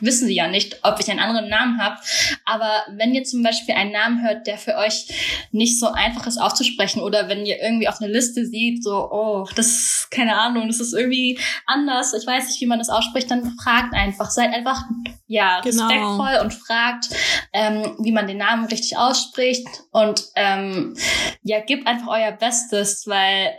[0.00, 1.96] wissen sie ja nicht, ob ich einen anderen Namen habe.
[2.44, 5.06] Aber wenn ihr zum Beispiel einen Namen hört, der für euch
[5.52, 9.46] nicht so einfach ist auszusprechen oder wenn ihr irgendwie auf einer Liste seht, so, oh,
[9.54, 13.30] das ist keine Ahnung, das ist irgendwie anders, ich weiß nicht, wie man das ausspricht,
[13.30, 14.28] dann fragt einfach.
[14.28, 14.82] Seid einfach,
[15.28, 15.84] ja, genau.
[15.84, 17.10] respektvoll und fragt,
[17.52, 20.96] ähm, wie man den Namen richtig ausspricht und ähm,
[21.44, 23.52] ja, gebt einfach euer Bestes, weil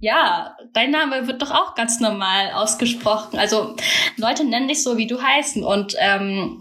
[0.00, 3.38] ja, dein Name wird doch auch ganz normal ausgesprochen.
[3.38, 3.76] Also
[4.16, 5.62] Leute nennen dich so, wie du heißen.
[5.62, 6.60] Und ähm,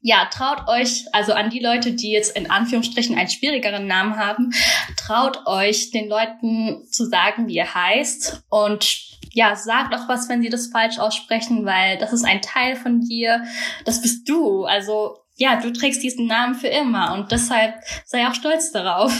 [0.00, 4.52] ja, traut euch, also an die Leute, die jetzt in Anführungsstrichen einen schwierigeren Namen haben,
[4.96, 8.44] traut euch, den Leuten zu sagen, wie ihr heißt.
[8.48, 12.76] Und ja, sagt auch was, wenn sie das falsch aussprechen, weil das ist ein Teil
[12.76, 13.44] von dir.
[13.84, 14.64] Das bist du.
[14.64, 17.74] Also ja, du trägst diesen Namen für immer und deshalb
[18.04, 19.12] sei auch stolz darauf.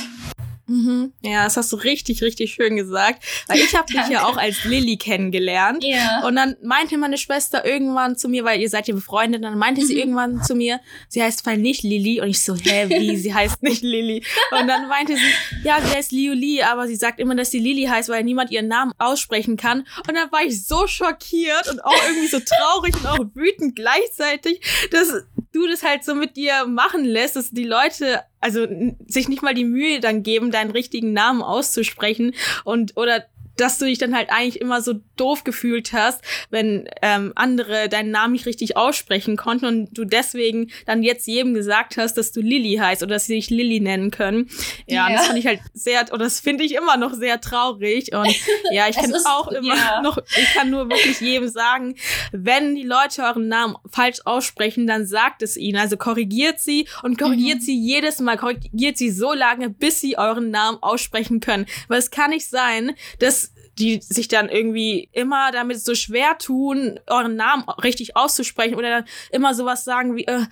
[0.69, 1.13] Mhm.
[1.23, 3.25] Ja, das hast du richtig, richtig schön gesagt.
[3.47, 5.83] Weil ich habe dich ja auch als Lilly kennengelernt.
[5.83, 6.27] Ja.
[6.27, 9.85] Und dann meinte meine Schwester irgendwann zu mir, weil ihr seid ja befreundet, dann meinte
[9.85, 10.01] sie mhm.
[10.01, 12.21] irgendwann zu mir, sie heißt weil nicht Lilly.
[12.21, 13.17] Und ich so, hä, wie?
[13.17, 14.23] Sie heißt nicht Lilly.
[14.51, 17.87] Und dann meinte sie, ja, sie heißt Liuli, aber sie sagt immer, dass sie Lilly
[17.87, 19.87] heißt, weil niemand ihren Namen aussprechen kann.
[20.07, 24.61] Und dann war ich so schockiert und auch irgendwie so traurig und auch wütend gleichzeitig,
[24.91, 25.09] dass
[25.53, 28.67] du das halt so mit dir machen lässt, dass die Leute also
[29.07, 32.35] sich nicht mal die Mühe dann geben, deinen richtigen Namen auszusprechen
[32.65, 33.25] und oder
[33.61, 38.11] dass du dich dann halt eigentlich immer so doof gefühlt hast, wenn ähm, andere deinen
[38.11, 42.41] Namen nicht richtig aussprechen konnten und du deswegen dann jetzt jedem gesagt hast, dass du
[42.41, 44.49] Lilly heißt oder dass sie dich Lilly nennen können.
[44.87, 45.17] Ja, ja.
[45.17, 48.15] das fand ich halt sehr, oder das finde ich immer noch sehr traurig.
[48.15, 48.35] Und
[48.73, 50.03] ja, ich kann auch immer ja.
[50.03, 51.97] noch, ich kann nur wirklich jedem sagen,
[52.33, 55.79] wenn die Leute euren Namen falsch aussprechen, dann sagt es ihnen.
[55.79, 57.63] Also korrigiert sie und korrigiert mhm.
[57.63, 61.67] sie jedes Mal, korrigiert sie so lange, bis sie euren Namen aussprechen können.
[61.89, 63.48] Weil es kann nicht sein, dass
[63.79, 69.05] die sich dann irgendwie immer damit so schwer tun, euren Namen richtig auszusprechen oder dann
[69.31, 70.43] immer sowas sagen wie, äh,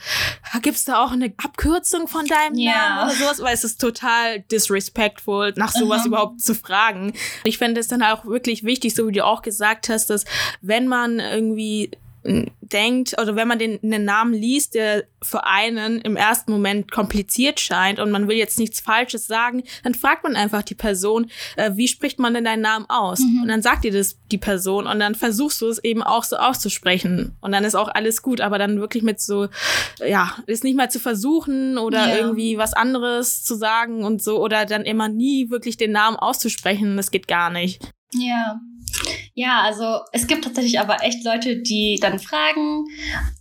[0.62, 2.72] gibt's da auch eine Abkürzung von deinem ja.
[2.72, 6.08] Namen oder sowas, weil es ist total disrespectful, nach sowas mhm.
[6.08, 7.12] überhaupt zu fragen.
[7.44, 10.24] Ich fände es dann auch wirklich wichtig, so wie du auch gesagt hast, dass
[10.60, 11.90] wenn man irgendwie
[12.60, 17.60] denkt, oder wenn man den, den Namen liest, der für einen im ersten Moment kompliziert
[17.60, 21.72] scheint und man will jetzt nichts Falsches sagen, dann fragt man einfach die Person, äh,
[21.74, 23.20] wie spricht man denn deinen Namen aus?
[23.20, 23.42] Mhm.
[23.42, 26.36] Und dann sagt dir das die Person und dann versuchst du es eben auch so
[26.36, 27.36] auszusprechen.
[27.40, 29.48] Und dann ist auch alles gut, aber dann wirklich mit so,
[30.06, 32.16] ja, ist nicht mal zu versuchen oder ja.
[32.16, 36.96] irgendwie was anderes zu sagen und so oder dann immer nie wirklich den Namen auszusprechen,
[36.96, 37.92] das geht gar nicht.
[38.12, 38.60] Ja,
[39.34, 42.84] ja, also es gibt tatsächlich aber echt Leute, die dann fragen,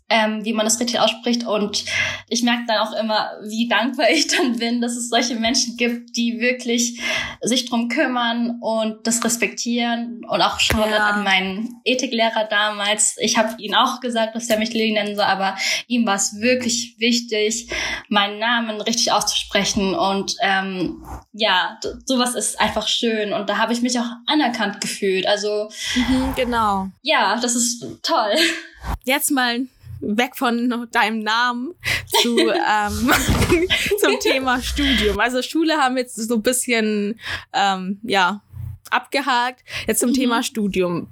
[0.09, 1.45] ähm, wie man das richtig ausspricht.
[1.45, 1.83] Und
[2.29, 6.15] ich merke dann auch immer, wie dankbar ich dann bin, dass es solche Menschen gibt,
[6.15, 7.01] die wirklich
[7.41, 10.21] sich drum kümmern und das respektieren.
[10.27, 11.09] Und auch schon ja.
[11.09, 13.15] an meinen Ethiklehrer damals.
[13.19, 15.55] Ich habe ihn auch gesagt, dass er mich Lilly nennen soll, aber
[15.87, 17.71] ihm war es wirklich wichtig,
[18.09, 19.95] meinen Namen richtig auszusprechen.
[19.95, 23.33] Und ähm, ja, sowas ist einfach schön.
[23.33, 25.25] Und da habe ich mich auch anerkannt gefühlt.
[25.27, 26.89] Also mhm, genau.
[27.01, 28.35] Ja, das ist toll.
[29.03, 29.65] Jetzt mal
[29.99, 31.73] weg von deinem Namen
[32.21, 33.11] zu ähm,
[33.99, 35.19] zum Thema Studium.
[35.19, 37.19] Also Schule haben wir jetzt so ein bisschen
[37.53, 38.41] ähm, ja
[38.89, 39.63] abgehakt.
[39.87, 40.15] Jetzt zum mhm.
[40.15, 41.07] Thema Studium.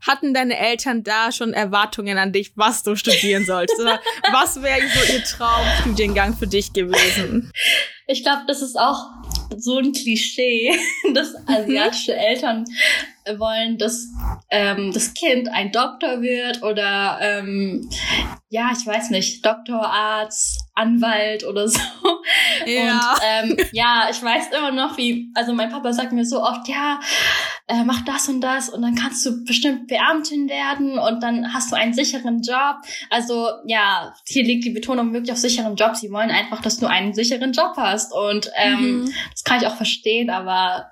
[0.00, 3.78] Hatten deine Eltern da schon Erwartungen an dich, was du studieren sollst?
[3.80, 4.00] Oder
[4.32, 7.52] was wäre so ihr Traumstudiengang für dich gewesen?
[8.06, 9.06] Ich glaube, das ist auch
[9.56, 10.72] so ein Klischee,
[11.14, 12.64] dass asiatische Eltern
[13.38, 14.06] wollen, dass
[14.50, 17.88] ähm, das Kind ein Doktor wird oder ähm,
[18.50, 21.80] ja, ich weiß nicht, Doktor, Arzt, Anwalt oder so.
[22.66, 23.14] Ja.
[23.14, 26.68] Und ähm, ja, ich weiß immer noch, wie, also mein Papa sagt mir so oft,
[26.68, 27.00] ja,
[27.66, 31.70] äh, mach das und das und dann kannst du bestimmt Beamtin werden und dann hast
[31.70, 32.76] du einen sicheren Job.
[33.10, 35.96] Also ja, hier liegt die Betonung wirklich auf sicheren Job.
[35.96, 39.14] Sie wollen einfach, dass du einen sicheren Job hast und ähm, mhm.
[39.30, 40.90] das kann ich auch verstehen, aber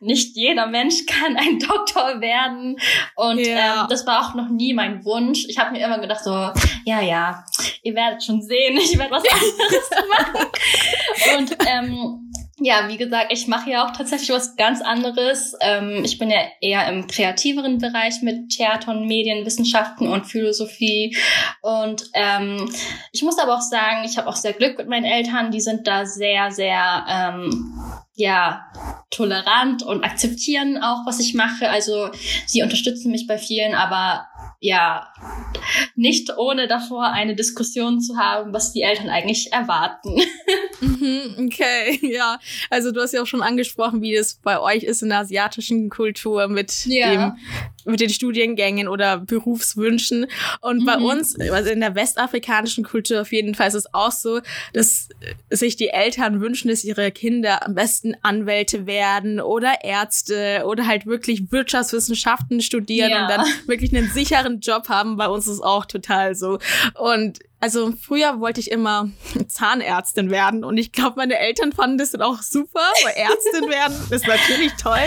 [0.00, 1.73] nicht jeder Mensch kann ein Doktor
[2.20, 2.76] werden
[3.16, 3.82] und ja.
[3.82, 5.44] ähm, das war auch noch nie mein Wunsch.
[5.48, 6.30] Ich habe mir immer gedacht so,
[6.84, 7.44] ja, ja,
[7.82, 11.38] ihr werdet schon sehen, ich werde was anderes machen.
[11.38, 12.23] Und ähm,
[12.64, 15.54] ja, wie gesagt, ich mache ja auch tatsächlich was ganz anderes.
[15.60, 21.14] Ähm, ich bin ja eher im kreativeren Bereich mit Theater und Medienwissenschaften und Philosophie.
[21.60, 22.70] Und ähm,
[23.12, 25.50] ich muss aber auch sagen, ich habe auch sehr Glück mit meinen Eltern.
[25.50, 27.78] Die sind da sehr, sehr ähm,
[28.14, 28.64] ja
[29.10, 31.68] tolerant und akzeptieren auch, was ich mache.
[31.68, 32.08] Also
[32.46, 34.26] sie unterstützen mich bei vielen, aber
[34.60, 35.12] ja,
[35.96, 40.16] nicht ohne davor eine Diskussion zu haben, was die Eltern eigentlich erwarten.
[40.84, 42.38] Mhm, okay, ja.
[42.70, 45.88] Also du hast ja auch schon angesprochen, wie es bei euch ist in der asiatischen
[45.90, 47.10] Kultur mit ja.
[47.10, 47.32] dem
[47.84, 50.26] mit den Studiengängen oder Berufswünschen.
[50.60, 50.86] Und mhm.
[50.86, 54.40] bei uns, also in der westafrikanischen Kultur auf jeden Fall ist es auch so,
[54.72, 55.08] dass
[55.50, 61.06] sich die Eltern wünschen, dass ihre Kinder am besten Anwälte werden oder Ärzte oder halt
[61.06, 63.22] wirklich Wirtschaftswissenschaften studieren ja.
[63.22, 65.16] und dann wirklich einen sicheren Job haben.
[65.16, 66.58] Bei uns ist es auch total so.
[66.94, 69.08] Und also früher wollte ich immer
[69.48, 73.96] Zahnärztin werden und ich glaube, meine Eltern fanden das dann auch super, weil Ärztin werden
[74.10, 74.98] ist natürlich toll.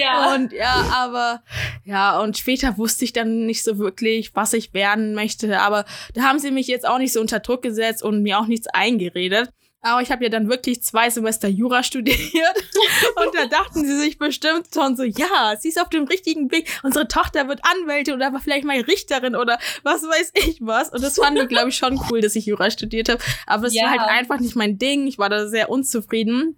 [0.00, 0.34] Ja.
[0.34, 1.42] Und ja, aber
[1.84, 5.60] ja, und später wusste ich dann nicht so wirklich, was ich werden möchte.
[5.60, 8.46] Aber da haben sie mich jetzt auch nicht so unter Druck gesetzt und mir auch
[8.46, 9.50] nichts eingeredet.
[9.86, 12.18] Aber ich habe ja dann wirklich zwei Semester Jura studiert
[13.16, 16.68] und da dachten sie sich bestimmt schon so, ja, sie ist auf dem richtigen Weg.
[16.82, 20.88] Unsere Tochter wird Anwältin oder vielleicht mal Richterin oder was weiß ich was.
[20.88, 23.22] Und das fanden die, glaube ich, schon cool, dass ich Jura studiert habe.
[23.46, 23.84] Aber es ja.
[23.84, 25.06] war halt einfach nicht mein Ding.
[25.06, 26.56] Ich war da sehr unzufrieden.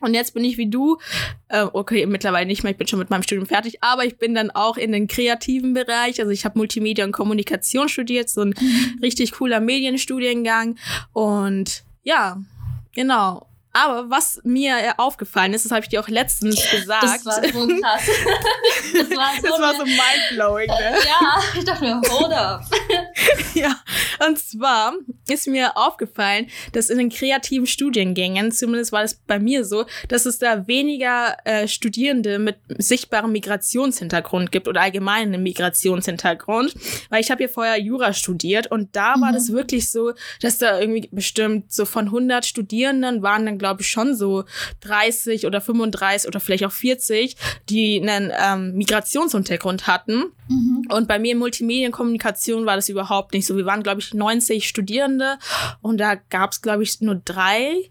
[0.00, 0.96] Und jetzt bin ich wie du,
[1.48, 4.34] äh, okay, mittlerweile nicht mehr, ich bin schon mit meinem Studium fertig, aber ich bin
[4.34, 6.18] dann auch in den kreativen Bereich.
[6.18, 9.00] Also ich habe Multimedia und Kommunikation studiert, so ein mhm.
[9.02, 10.78] richtig cooler Medienstudiengang.
[11.12, 12.40] Und ja,
[12.94, 13.46] Genau.
[13.72, 17.04] Aber was mir aufgefallen ist, das habe ich dir auch letztens gesagt.
[17.04, 18.02] Das war so krass.
[18.92, 20.96] Das war so, das war so mindblowing, ne?
[21.06, 22.64] Ja, ich dachte mir, hold up.
[23.54, 23.76] ja,
[24.26, 24.94] und zwar
[25.28, 30.26] ist mir aufgefallen, dass in den kreativen Studiengängen, zumindest war das bei mir so, dass
[30.26, 36.74] es da weniger äh, Studierende mit sichtbarem Migrationshintergrund gibt oder allgemein einen Migrationshintergrund.
[37.08, 39.20] Weil ich habe ja vorher Jura studiert und da mhm.
[39.22, 43.82] war das wirklich so, dass da irgendwie bestimmt so von 100 Studierenden waren dann glaube
[43.82, 44.44] ich, schon so
[44.80, 47.36] 30 oder 35 oder vielleicht auch 40,
[47.68, 50.32] die einen ähm, Migrationshintergrund hatten.
[50.50, 50.82] Mhm.
[50.90, 53.56] Und bei mir in Multimedienkommunikation war das überhaupt nicht so.
[53.56, 55.38] Wir waren, glaube ich, 90 Studierende
[55.80, 57.90] und da gab es, glaube ich, nur drei,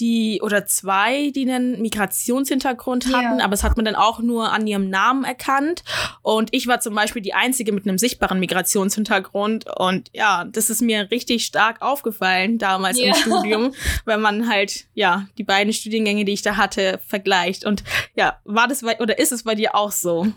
[0.00, 3.44] die oder zwei, die einen Migrationshintergrund hatten, ja.
[3.44, 5.82] aber es hat man dann auch nur an ihrem Namen erkannt.
[6.20, 9.66] Und ich war zum Beispiel die einzige mit einem sichtbaren Migrationshintergrund.
[9.78, 13.06] Und ja, das ist mir richtig stark aufgefallen damals ja.
[13.06, 13.72] im Studium,
[14.04, 17.64] wenn man halt ja die beiden Studiengänge, die ich da hatte, vergleicht.
[17.64, 20.26] Und ja, war das bei, oder ist es bei dir auch so?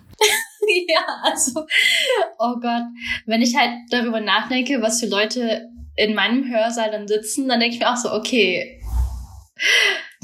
[0.87, 1.65] ja, also,
[2.39, 2.83] oh Gott,
[3.25, 7.75] wenn ich halt darüber nachdenke, was für Leute in meinem Hörsaal dann sitzen, dann denke
[7.75, 8.81] ich mir auch so, okay,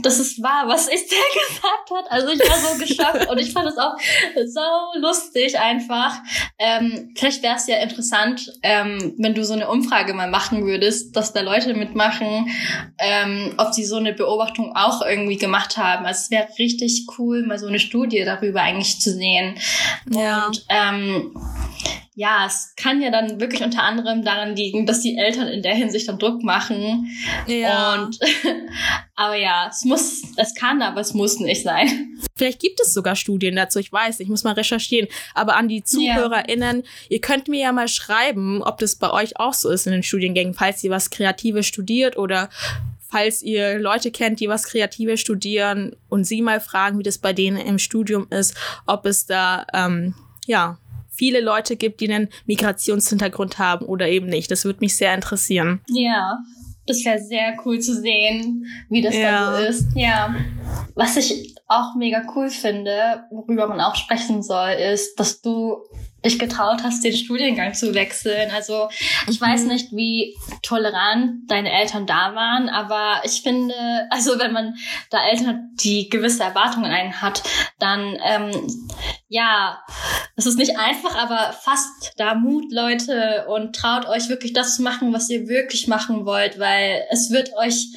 [0.06, 2.12] das ist wahr, was ich dir gesagt hat.
[2.12, 3.96] Also ich war so geschockt und ich fand es auch
[4.46, 6.16] so lustig einfach.
[6.60, 11.16] Ähm, vielleicht wäre es ja interessant, ähm, wenn du so eine Umfrage mal machen würdest,
[11.16, 12.50] dass da Leute mitmachen,
[13.00, 16.06] ähm, ob sie so eine Beobachtung auch irgendwie gemacht haben.
[16.06, 19.56] Also es wäre richtig cool, mal so eine Studie darüber eigentlich zu sehen.
[20.10, 20.48] Ja.
[20.48, 21.34] Und ähm,
[22.16, 25.74] ja, es kann ja dann wirklich unter anderem daran liegen, dass die Eltern in der
[25.74, 27.08] Hinsicht dann Druck machen.
[27.48, 27.96] Ja.
[27.96, 28.20] Und
[29.16, 32.18] aber ja, es muss, es kann, aber es muss nicht sein.
[32.36, 35.08] Vielleicht gibt es sogar Studien dazu, ich weiß, ich muss mal recherchieren.
[35.34, 36.88] Aber an die ZuhörerInnen, ja.
[37.10, 40.04] ihr könnt mir ja mal schreiben, ob das bei euch auch so ist in den
[40.04, 42.50] Studiengängen, falls ihr was Kreatives studiert oder
[43.10, 47.34] falls ihr Leute kennt, die was Kreatives studieren und sie mal fragen, wie das bei
[47.34, 50.14] denen im Studium ist, ob es da ähm,
[50.46, 50.78] ja
[51.14, 54.52] viele Leute gibt, die einen Migrationshintergrund haben oder eben nicht.
[54.52, 55.82] Das würde mich sehr interessieren.
[55.88, 56.40] Ja,
[56.86, 59.52] das wäre sehr cool zu sehen, wie das ja.
[59.52, 59.88] da so ist.
[59.96, 60.36] Ja.
[60.96, 65.78] Was ich auch mega cool finde, worüber man auch sprechen soll, ist, dass du
[66.26, 68.52] dich getraut hast, den Studiengang zu wechseln.
[68.52, 68.90] Also
[69.28, 69.46] ich mhm.
[69.46, 73.76] weiß nicht, wie tolerant deine Eltern da waren, aber ich finde,
[74.10, 74.76] also wenn man
[75.10, 77.44] da Eltern hat, die gewisse Erwartungen einen hat,
[77.80, 78.52] dann ähm,
[79.28, 79.80] ja,
[80.36, 84.84] es ist nicht einfach, aber fasst da Mut, Leute, und traut euch wirklich das zu
[84.84, 87.88] machen, was ihr wirklich machen wollt, weil es wird euch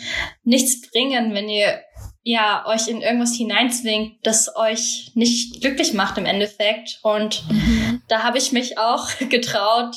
[0.44, 1.82] nichts bringen, wenn ihr
[2.28, 6.98] ja, euch in irgendwas hineinzwingt, das euch nicht glücklich macht im Endeffekt.
[7.02, 7.85] Und mhm.
[8.08, 9.94] Da habe ich mich auch getraut,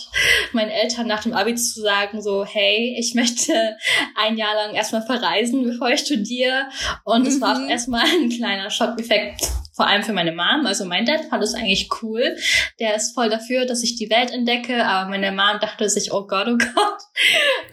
[0.53, 3.77] meinen Eltern nach dem Abi zu sagen, so, hey, ich möchte
[4.15, 6.67] ein Jahr lang erstmal verreisen, bevor ich studiere.
[7.03, 7.41] Und es mhm.
[7.41, 9.47] war auch erstmal ein kleiner Schockeffekt
[9.79, 10.65] vor allem für meine Mom.
[10.65, 12.35] Also mein Dad fand es eigentlich cool.
[12.81, 16.27] Der ist voll dafür, dass ich die Welt entdecke, aber meine Mom dachte sich, oh
[16.27, 16.99] Gott, oh Gott.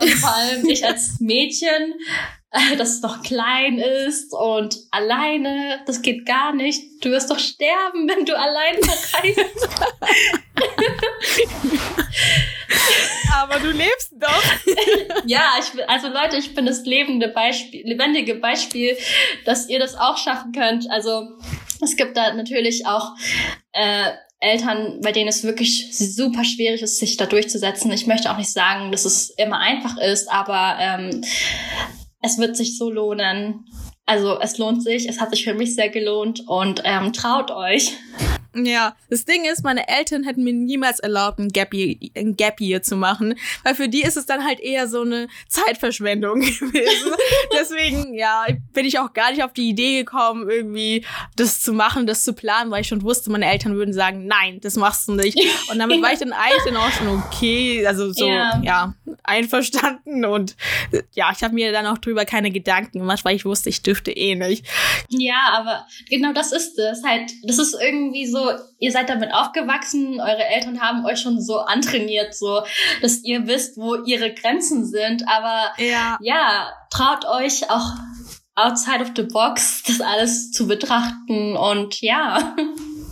[0.00, 1.94] Und vor allem ich als Mädchen
[2.78, 7.04] dass es noch klein ist und alleine, das geht gar nicht.
[7.04, 9.68] Du wirst doch sterben, wenn du allein verreist.
[13.34, 14.42] Aber du lebst doch.
[15.26, 18.96] ja, ich also Leute, ich bin das lebende Beispiel, lebendige Beispiel,
[19.44, 20.90] dass ihr das auch schaffen könnt.
[20.90, 21.28] Also
[21.82, 23.14] es gibt da natürlich auch
[23.72, 27.90] äh, Eltern, bei denen es wirklich super schwierig ist, sich da durchzusetzen.
[27.92, 31.22] Ich möchte auch nicht sagen, dass es immer einfach ist, aber ähm,
[32.22, 33.64] es wird sich so lohnen.
[34.04, 37.96] Also es lohnt sich, es hat sich für mich sehr gelohnt und ähm, traut euch.
[38.64, 42.60] Ja, das Ding ist, meine Eltern hätten mir niemals erlaubt, ein Gap, Year, ein Gap
[42.60, 47.12] Year zu machen, weil für die ist es dann halt eher so eine Zeitverschwendung gewesen.
[47.52, 51.04] Deswegen, ja, bin ich auch gar nicht auf die Idee gekommen, irgendwie
[51.36, 54.60] das zu machen, das zu planen, weil ich schon wusste, meine Eltern würden sagen, nein,
[54.60, 55.38] das machst du nicht.
[55.70, 58.94] Und damit war ich dann eigentlich dann auch schon okay, also so, ja, ja
[59.26, 60.56] einverstanden und
[61.14, 64.12] ja, ich habe mir dann auch drüber keine Gedanken gemacht, weil ich wusste, ich dürfte
[64.12, 64.64] eh nicht.
[65.08, 68.45] Ja, aber genau das ist es halt, das ist irgendwie so
[68.78, 72.62] ihr seid damit aufgewachsen, eure Eltern haben euch schon so antrainiert, so,
[73.02, 75.24] dass ihr wisst, wo ihre Grenzen sind.
[75.28, 77.92] Aber ja, ja traut euch auch
[78.54, 82.56] outside of the box das alles zu betrachten und ja.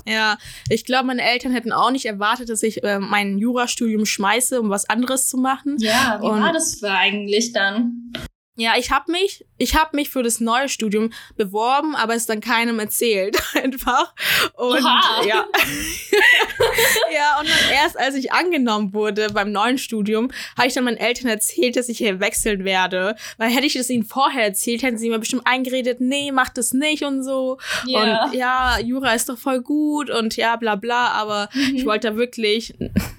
[0.07, 0.37] Ja,
[0.68, 4.68] ich glaube, meine Eltern hätten auch nicht erwartet, dass ich äh, mein Jurastudium schmeiße, um
[4.68, 5.77] was anderes zu machen.
[5.79, 8.12] Ja, wie und war das für eigentlich dann?
[8.57, 12.40] Ja, ich habe mich, ich habe mich für das neue Studium beworben, aber es dann
[12.40, 14.14] keinem erzählt einfach.
[14.55, 15.25] Und Oha.
[15.27, 15.45] ja.
[17.12, 20.99] ja, und dann erst als ich angenommen wurde beim neuen Studium, habe ich dann meinen
[20.99, 23.17] Eltern erzählt, dass ich hier wechseln werde.
[23.38, 26.73] Weil hätte ich das ihnen vorher erzählt, hätten sie mir bestimmt eingeredet, nee, mach das
[26.73, 27.59] nicht und so.
[27.88, 28.27] Yeah.
[28.27, 31.09] Und ja, Jura ist doch voll gut und ja, bla bla.
[31.09, 31.75] Aber mhm.
[31.75, 32.73] ich wollte da wirklich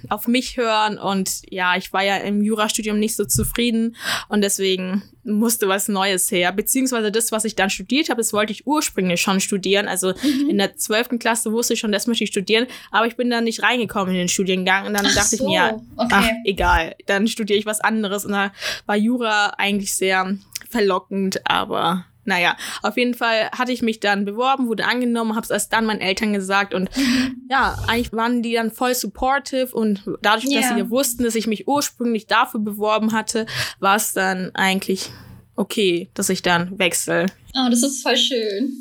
[0.08, 3.98] auf mich hören und ja, ich war ja im Jurastudium nicht so zufrieden
[4.30, 6.52] und deswegen musste was Neues her.
[6.52, 9.88] Beziehungsweise das, was ich dann studiert habe, das wollte ich ursprünglich schon studieren.
[9.88, 10.50] Also mhm.
[10.50, 13.44] in der zwölften Klasse wusste ich schon, das möchte ich studieren, aber ich bin dann
[13.44, 15.44] nicht reingekommen in den Studiengang und dann ach dachte so.
[15.44, 16.10] ich mir, ja, okay.
[16.12, 18.52] ach, egal, dann studiere ich was anderes und da
[18.86, 20.38] war Jura eigentlich sehr
[20.70, 25.50] verlockend, aber naja, auf jeden Fall hatte ich mich dann beworben, wurde angenommen, habe es
[25.50, 27.48] erst dann meinen Eltern gesagt und mhm.
[27.50, 30.62] ja, eigentlich waren die dann voll supportive und dadurch, yeah.
[30.62, 33.46] dass sie ja wussten, dass ich mich ursprünglich dafür beworben hatte,
[33.80, 35.10] war es dann eigentlich
[35.56, 37.28] okay, dass ich dann wechsle.
[37.56, 38.74] Oh, das ist voll schön.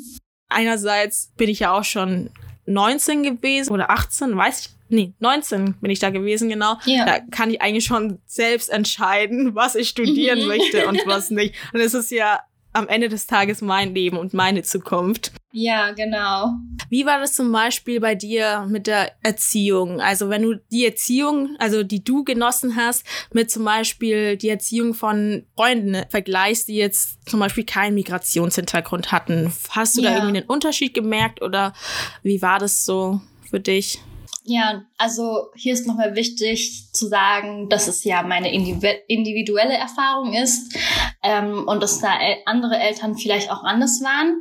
[0.49, 2.29] Einerseits bin ich ja auch schon
[2.65, 6.77] 19 gewesen oder 18, weiß ich nee, 19 bin ich da gewesen, genau.
[6.85, 7.05] Yeah.
[7.05, 11.55] Da kann ich eigentlich schon selbst entscheiden, was ich studieren möchte und was nicht.
[11.73, 12.41] Und es ist ja
[12.75, 15.31] am Ende des Tages mein Leben und meine Zukunft.
[15.51, 16.53] Ja, genau.
[16.89, 20.01] Wie war das zum Beispiel bei dir mit der Erziehung?
[20.01, 24.93] Also wenn du die Erziehung, also die du genossen hast, mit zum Beispiel die Erziehung
[24.93, 30.09] von Freunden vergleichst, die jetzt zum Beispiel keinen Migrationshintergrund hatten, hast du ja.
[30.09, 31.73] da irgendwie einen Unterschied gemerkt oder
[32.21, 34.01] wie war das so für dich?
[34.47, 40.77] Ja, also hier ist nochmal wichtig zu sagen, dass es ja meine individuelle Erfahrung ist
[41.23, 42.09] ähm, und dass da
[42.45, 44.39] andere Eltern vielleicht auch anders waren.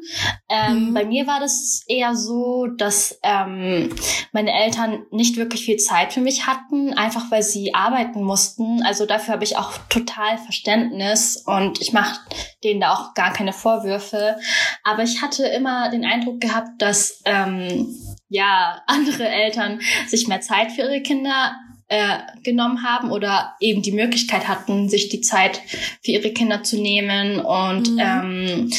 [0.51, 0.95] Ähm, mhm.
[0.95, 3.95] Bei mir war das eher so, dass ähm,
[4.33, 8.83] meine Eltern nicht wirklich viel Zeit für mich hatten, einfach weil sie arbeiten mussten.
[8.83, 12.21] Also dafür habe ich auch total Verständnis und ich mache
[12.63, 14.37] denen da auch gar keine Vorwürfe.
[14.83, 17.97] Aber ich hatte immer den Eindruck gehabt, dass ähm,
[18.29, 21.55] ja andere Eltern sich mehr Zeit für ihre Kinder
[21.89, 25.61] äh, genommen haben oder eben die Möglichkeit hatten, sich die Zeit
[26.03, 27.41] für ihre Kinder zu nehmen.
[27.41, 27.99] Und mhm.
[27.99, 28.71] ähm,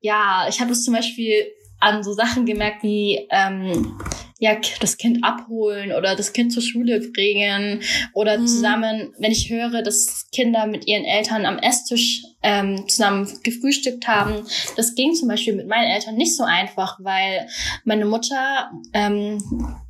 [0.00, 1.46] ja, ich habe es zum Beispiel
[1.80, 3.98] an so Sachen gemerkt wie ähm,
[4.40, 7.82] ja das Kind abholen oder das Kind zur Schule bringen
[8.14, 8.46] oder mhm.
[8.46, 14.46] zusammen, wenn ich höre, dass Kinder mit ihren Eltern am Esstisch ähm, zusammen gefrühstückt haben.
[14.76, 17.46] Das ging zum Beispiel mit meinen Eltern nicht so einfach, weil
[17.84, 19.38] meine Mutter ähm,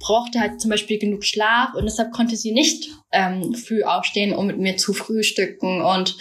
[0.00, 4.46] brauchte halt zum Beispiel genug Schlaf und deshalb konnte sie nicht ähm, früh aufstehen, um
[4.46, 5.82] mit mir zu frühstücken.
[5.82, 6.16] Und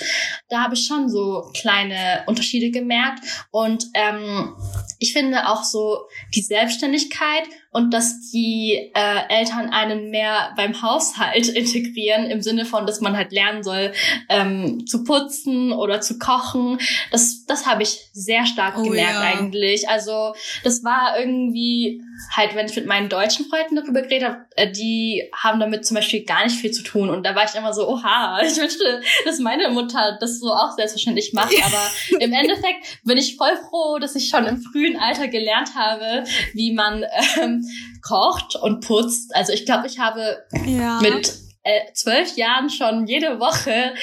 [0.49, 3.23] da habe ich schon so kleine Unterschiede gemerkt.
[3.51, 4.55] Und ähm,
[4.99, 11.47] ich finde auch so die Selbstständigkeit und dass die äh, Eltern einen mehr beim Haushalt
[11.55, 13.93] integrieren, im Sinne von, dass man halt lernen soll,
[14.27, 16.79] ähm, zu putzen oder zu kochen.
[17.11, 19.21] Das, das habe ich sehr stark oh, gemerkt ja.
[19.21, 19.87] eigentlich.
[19.87, 22.01] Also das war irgendwie
[22.35, 25.95] halt, wenn ich mit meinen deutschen Freunden darüber geredet habe, äh, die haben damit zum
[25.95, 27.09] Beispiel gar nicht viel zu tun.
[27.09, 30.71] Und da war ich immer so, oha, ich wünschte, dass meine Mutter das so auch
[30.75, 31.53] selbstverständlich macht.
[31.63, 36.23] Aber im Endeffekt bin ich voll froh, dass ich schon im frühen Alter gelernt habe,
[36.53, 37.05] wie man
[37.41, 37.65] ähm,
[38.01, 39.35] kocht und putzt.
[39.35, 40.99] Also ich glaube, ich habe ja.
[41.01, 41.33] mit
[41.63, 43.93] äh, zwölf Jahren schon jede Woche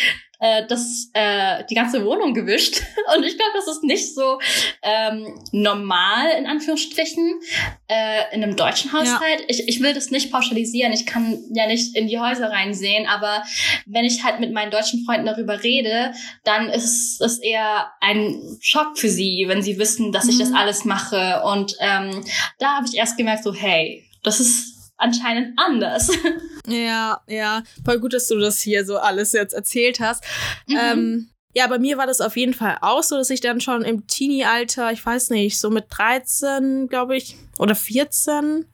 [0.40, 2.82] äh, das äh, die ganze Wohnung gewischt
[3.16, 4.38] und ich glaube, das ist nicht so
[4.82, 7.40] ähm, normal in Anführungsstrichen
[7.88, 9.40] äh, in einem deutschen Haushalt.
[9.40, 9.46] Ja.
[9.48, 10.92] Ich, ich will das nicht pauschalisieren.
[10.92, 13.42] Ich kann ja nicht in die Häuser reinsehen, aber
[13.86, 16.12] wenn ich halt mit meinen deutschen Freunden darüber rede,
[16.44, 20.30] dann ist es eher ein Schock für sie, wenn sie wissen, dass mhm.
[20.30, 20.56] ich das mhm.
[20.56, 22.24] alles mache und ähm,
[22.58, 26.10] da habe ich erst gemerkt, so hey, das ist anscheinend anders.
[26.68, 27.62] Ja, ja.
[27.84, 30.24] Voll gut, dass du das hier so alles jetzt erzählt hast.
[30.66, 30.76] Mhm.
[30.76, 33.82] Ähm, ja, bei mir war das auf jeden Fall auch so, dass ich dann schon
[33.82, 38.66] im Teenie-Alter, ich weiß nicht, so mit 13, glaube ich, oder 14,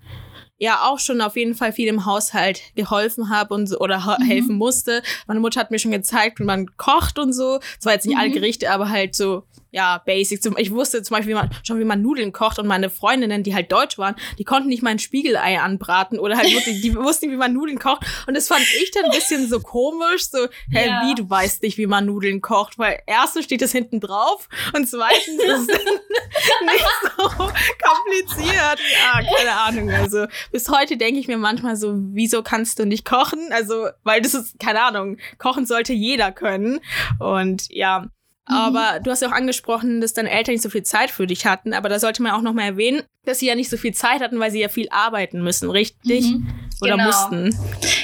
[0.57, 4.25] ja auch schon auf jeden Fall viel im Haushalt geholfen habe und so, oder mhm.
[4.25, 5.03] helfen musste.
[5.27, 7.61] Meine Mutter hat mir schon gezeigt, wie man kocht und so.
[7.79, 8.21] Zwar jetzt nicht mhm.
[8.21, 10.41] alle Gerichte, aber halt so ja, basic.
[10.59, 13.55] Ich wusste zum Beispiel wie man, schon, wie man Nudeln kocht und meine Freundinnen, die
[13.55, 17.37] halt deutsch waren, die konnten nicht mein Spiegelei anbraten oder halt wirklich, die wussten, wie
[17.37, 18.05] man Nudeln kocht.
[18.27, 21.03] Und das fand ich dann ein bisschen so komisch, so, hä, ja.
[21.05, 24.87] wie, du weißt nicht, wie man Nudeln kocht, weil erstens steht es hinten drauf und
[24.87, 25.85] zweitens ist es
[26.67, 28.79] nicht so kompliziert.
[28.93, 29.91] Ja, keine Ahnung.
[29.91, 33.49] Also, bis heute denke ich mir manchmal so, wieso kannst du nicht kochen?
[33.53, 36.81] Also, weil das ist, keine Ahnung, kochen sollte jeder können.
[37.19, 38.11] Und ja,
[38.49, 38.55] Mhm.
[38.55, 41.47] Aber du hast ja auch angesprochen, dass deine Eltern nicht so viel Zeit für dich
[41.47, 41.75] hatten.
[41.75, 44.21] Aber da sollte man auch noch mal erwähnen, dass sie ja nicht so viel Zeit
[44.21, 46.25] hatten, weil sie ja viel arbeiten müssen, richtig?
[46.25, 46.49] Mhm.
[46.81, 47.07] Oder genau.
[47.07, 47.57] mussten.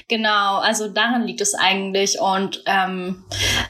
[0.09, 2.20] Genau, also daran liegt es eigentlich.
[2.20, 3.24] Und ähm,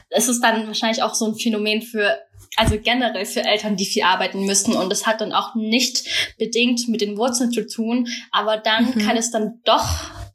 [0.09, 2.19] es ist dann wahrscheinlich auch so ein Phänomen für
[2.55, 4.75] also generell für Eltern, die viel arbeiten müssen.
[4.75, 8.99] Und das hat dann auch nicht bedingt mit den Wurzeln zu tun, aber dann mhm.
[8.99, 9.87] kann es dann doch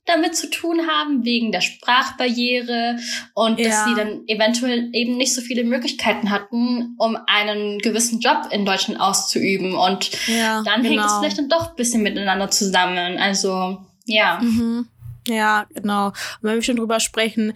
[0.07, 2.99] damit zu tun haben, wegen der Sprachbarriere
[3.35, 3.69] und ja.
[3.69, 8.67] dass sie dann eventuell eben nicht so viele Möglichkeiten hatten, um einen gewissen Job in
[8.67, 9.75] Deutschland auszuüben.
[9.75, 11.03] Und ja, dann genau.
[11.03, 13.19] hängt es vielleicht dann doch ein bisschen miteinander zusammen.
[13.19, 14.41] Also, ja.
[14.43, 14.89] Mhm.
[15.27, 16.09] Ja, genau.
[16.09, 17.55] Und wenn wir schon drüber sprechen,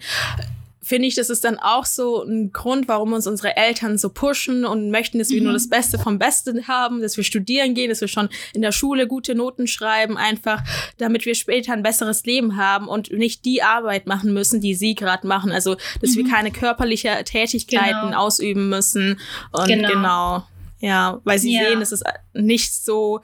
[0.89, 4.65] finde ich, das ist dann auch so ein Grund, warum uns unsere Eltern so pushen
[4.65, 5.45] und möchten, dass wir mhm.
[5.45, 8.71] nur das Beste vom Besten haben, dass wir studieren gehen, dass wir schon in der
[8.71, 10.63] Schule gute Noten schreiben, einfach
[10.97, 14.95] damit wir später ein besseres Leben haben und nicht die Arbeit machen müssen, die sie
[14.95, 15.51] gerade machen.
[15.51, 16.25] Also, dass mhm.
[16.25, 18.25] wir keine körperliche Tätigkeiten genau.
[18.25, 19.19] ausüben müssen.
[19.51, 19.89] Und genau.
[19.89, 20.43] genau.
[20.81, 21.65] Ja, weil sie ja.
[21.65, 22.03] sehen, dass es
[22.33, 23.21] nicht so,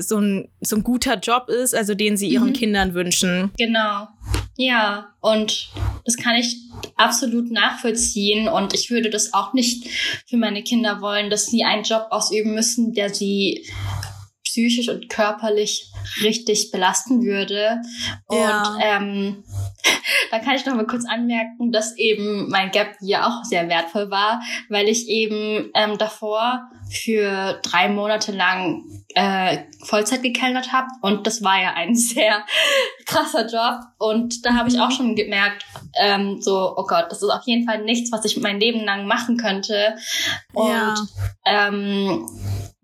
[0.00, 2.54] so, ein, so ein guter Job ist, also den sie ihren mhm.
[2.54, 3.52] Kindern wünschen.
[3.56, 4.08] Genau.
[4.56, 5.68] Ja, und
[6.04, 6.56] das kann ich
[6.96, 9.86] absolut nachvollziehen und ich würde das auch nicht
[10.26, 13.66] für meine Kinder wollen, dass sie einen Job ausüben müssen, der sie
[14.56, 15.92] psychisch und körperlich
[16.22, 17.82] richtig belasten würde.
[18.26, 18.78] Und ja.
[18.80, 19.44] ähm,
[20.30, 24.10] da kann ich noch mal kurz anmerken, dass eben mein Gap hier auch sehr wertvoll
[24.10, 31.26] war, weil ich eben ähm, davor für drei Monate lang äh, Vollzeit gekellnert habe und
[31.26, 32.44] das war ja ein sehr
[33.06, 33.80] krasser Job.
[33.98, 35.64] Und da habe ich auch schon gemerkt,
[35.98, 39.06] ähm, so oh Gott, das ist auf jeden Fall nichts, was ich mein Leben lang
[39.06, 39.96] machen könnte.
[40.52, 40.94] Und ja.
[41.44, 42.26] ähm,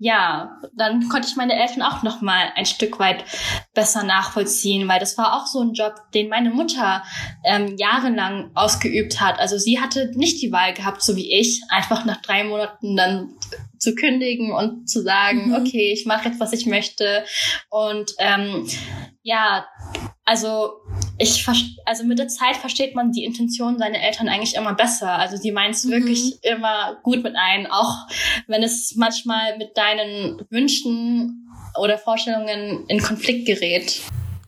[0.03, 3.25] ja, dann konnte ich meine Eltern auch noch mal ein Stück weit
[3.73, 7.05] besser nachvollziehen, weil das war auch so ein Job, den meine Mutter
[7.45, 9.39] ähm, jahrelang ausgeübt hat.
[9.39, 13.37] Also sie hatte nicht die Wahl gehabt, so wie ich, einfach nach drei Monaten dann
[13.79, 15.55] zu kündigen und zu sagen, mhm.
[15.55, 17.25] okay, ich mache jetzt, was ich möchte.
[17.71, 18.69] Und ähm,
[19.23, 19.67] ja,
[20.25, 20.82] also
[21.19, 21.47] ich
[21.85, 25.11] also mit der Zeit versteht man die Intention seiner Eltern eigentlich immer besser.
[25.11, 25.91] Also die meint es mhm.
[25.91, 28.07] wirklich immer gut mit ein, auch
[28.47, 31.49] wenn es manchmal mit deinen Wünschen
[31.79, 34.03] oder Vorstellungen in Konflikt gerät.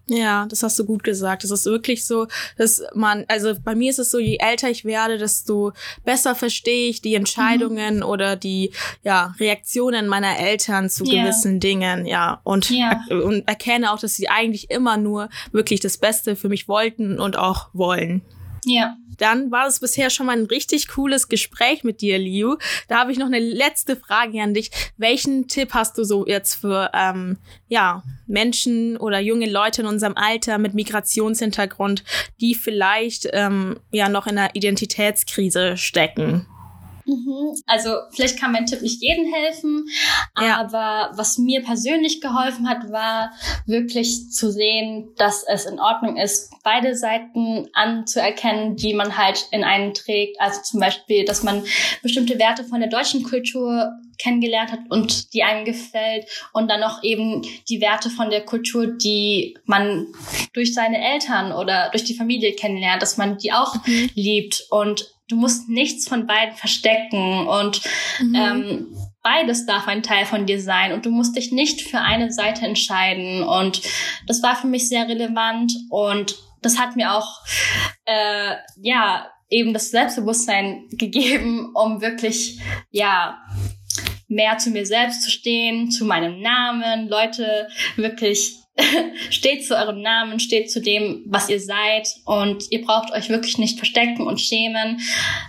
[0.07, 1.45] Ja, das hast du gut gesagt.
[1.45, 2.27] Es ist wirklich so,
[2.59, 5.73] dass man, also bei mir ist es so, je älter ich werde, desto
[6.05, 8.03] besser verstehe ich die Entscheidungen mhm.
[8.03, 11.23] oder die ja, Reaktionen meiner Eltern zu yeah.
[11.23, 12.41] gewissen Dingen, ja.
[12.45, 13.01] Und, yeah.
[13.09, 17.19] er und erkenne auch, dass sie eigentlich immer nur wirklich das Beste für mich wollten
[17.19, 18.23] und auch wollen.
[18.65, 18.97] Ja.
[19.19, 22.57] Dann war es bisher schon mal ein richtig cooles Gespräch mit dir, Liu.
[22.89, 24.71] Da habe ich noch eine letzte Frage an dich.
[24.97, 27.39] Welchen Tipp hast du so jetzt für ähm,
[27.69, 32.03] ja, Menschen oder junge Leute in unserem Alter mit Migrationshintergrund,
[32.41, 36.47] die vielleicht ähm, ja noch in einer Identitätskrise stecken?
[37.07, 37.55] Mhm.
[37.67, 39.87] Also vielleicht kann mein Tipp nicht jedem helfen,
[40.41, 40.57] ja.
[40.57, 43.33] aber was mir persönlich geholfen hat, war
[43.67, 49.65] wirklich zu sehen, dass es in Ordnung ist, beide Seiten anzuerkennen, die man halt in
[49.65, 50.41] einen trägt.
[50.41, 51.65] Also zum Beispiel, dass man
[52.03, 57.03] bestimmte Werte von der deutschen Kultur kennengelernt hat und die einem gefällt und dann noch
[57.03, 60.07] eben die Werte von der Kultur, die man
[60.53, 64.11] durch seine Eltern oder durch die Familie kennenlernt, dass man die auch mhm.
[64.15, 67.81] liebt und du musst nichts von beiden verstecken und
[68.21, 68.35] mhm.
[68.35, 72.31] ähm, beides darf ein Teil von dir sein und du musst dich nicht für eine
[72.31, 73.83] Seite entscheiden und
[74.27, 77.41] das war für mich sehr relevant und das hat mir auch
[78.05, 82.61] äh, ja eben das Selbstbewusstsein gegeben, um wirklich
[82.91, 83.39] ja
[84.29, 88.64] mehr zu mir selbst zu stehen, zu meinem Namen, Leute wirklich
[89.31, 93.59] steht zu eurem Namen, steht zu dem, was ihr seid und ihr braucht euch wirklich
[93.59, 95.01] nicht verstecken und schämen.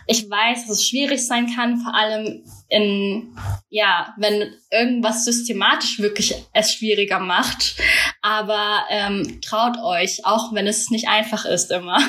[0.08, 3.36] Ich weiß, dass es schwierig sein kann, vor allem in,
[3.70, 7.76] ja, wenn irgendwas systematisch wirklich es schwieriger macht.
[8.22, 12.00] Aber ähm, traut euch, auch wenn es nicht einfach ist immer.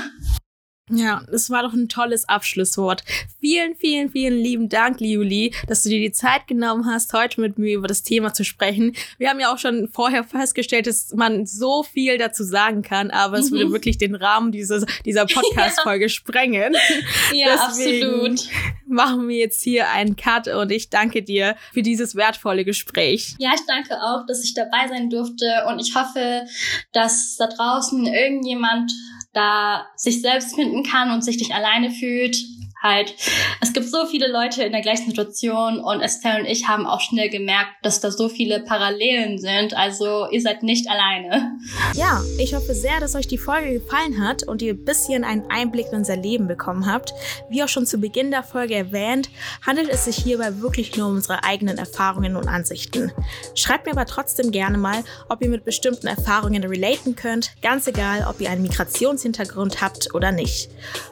[0.89, 3.03] Ja, das war doch ein tolles Abschlusswort.
[3.41, 7.59] Vielen, vielen, vielen lieben Dank, Liuli, dass du dir die Zeit genommen hast, heute mit
[7.59, 8.95] mir über das Thema zu sprechen.
[9.19, 13.39] Wir haben ja auch schon vorher festgestellt, dass man so viel dazu sagen kann, aber
[13.39, 13.43] mhm.
[13.43, 16.09] es würde wirklich den Rahmen dieses, dieser Podcast-Folge ja.
[16.09, 16.75] sprengen.
[17.33, 18.49] Ja, Deswegen absolut.
[18.87, 23.35] Machen wir jetzt hier einen Cut und ich danke dir für dieses wertvolle Gespräch.
[23.39, 26.47] Ja, ich danke auch, dass ich dabei sein durfte und ich hoffe,
[26.93, 28.93] dass da draußen irgendjemand
[29.37, 32.37] da sich selbst finden kann und sich nicht alleine fühlt
[32.83, 33.15] halt,
[33.61, 37.01] es gibt so viele Leute in der gleichen Situation und Estelle und ich haben auch
[37.01, 39.75] schnell gemerkt, dass da so viele Parallelen sind.
[39.75, 41.59] Also ihr seid nicht alleine.
[41.95, 45.51] Ja, ich hoffe sehr, dass euch die Folge gefallen hat und ihr ein bisschen einen
[45.51, 47.13] Einblick in unser Leben bekommen habt.
[47.49, 49.31] Wie auch schon zu Beginn der Folge erwähnt,
[49.65, 53.13] handelt es sich hierbei wirklich nur um unsere eigenen Erfahrungen und Ansichten.
[53.55, 58.27] Schreibt mir aber trotzdem gerne mal, ob ihr mit bestimmten Erfahrungen relaten könnt, ganz egal,
[58.29, 60.69] ob ihr einen Migrationshintergrund habt oder nicht.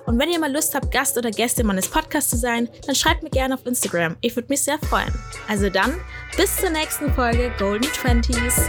[0.06, 3.22] Und wenn ihr mal Lust habt, Gast oder Gäste meines Podcasts zu sein, dann schreibt
[3.22, 4.16] mir gerne auf Instagram.
[4.20, 5.14] Ich würde mich sehr freuen.
[5.46, 5.94] Also dann,
[6.36, 8.68] bis zur nächsten Folge Golden Twenties.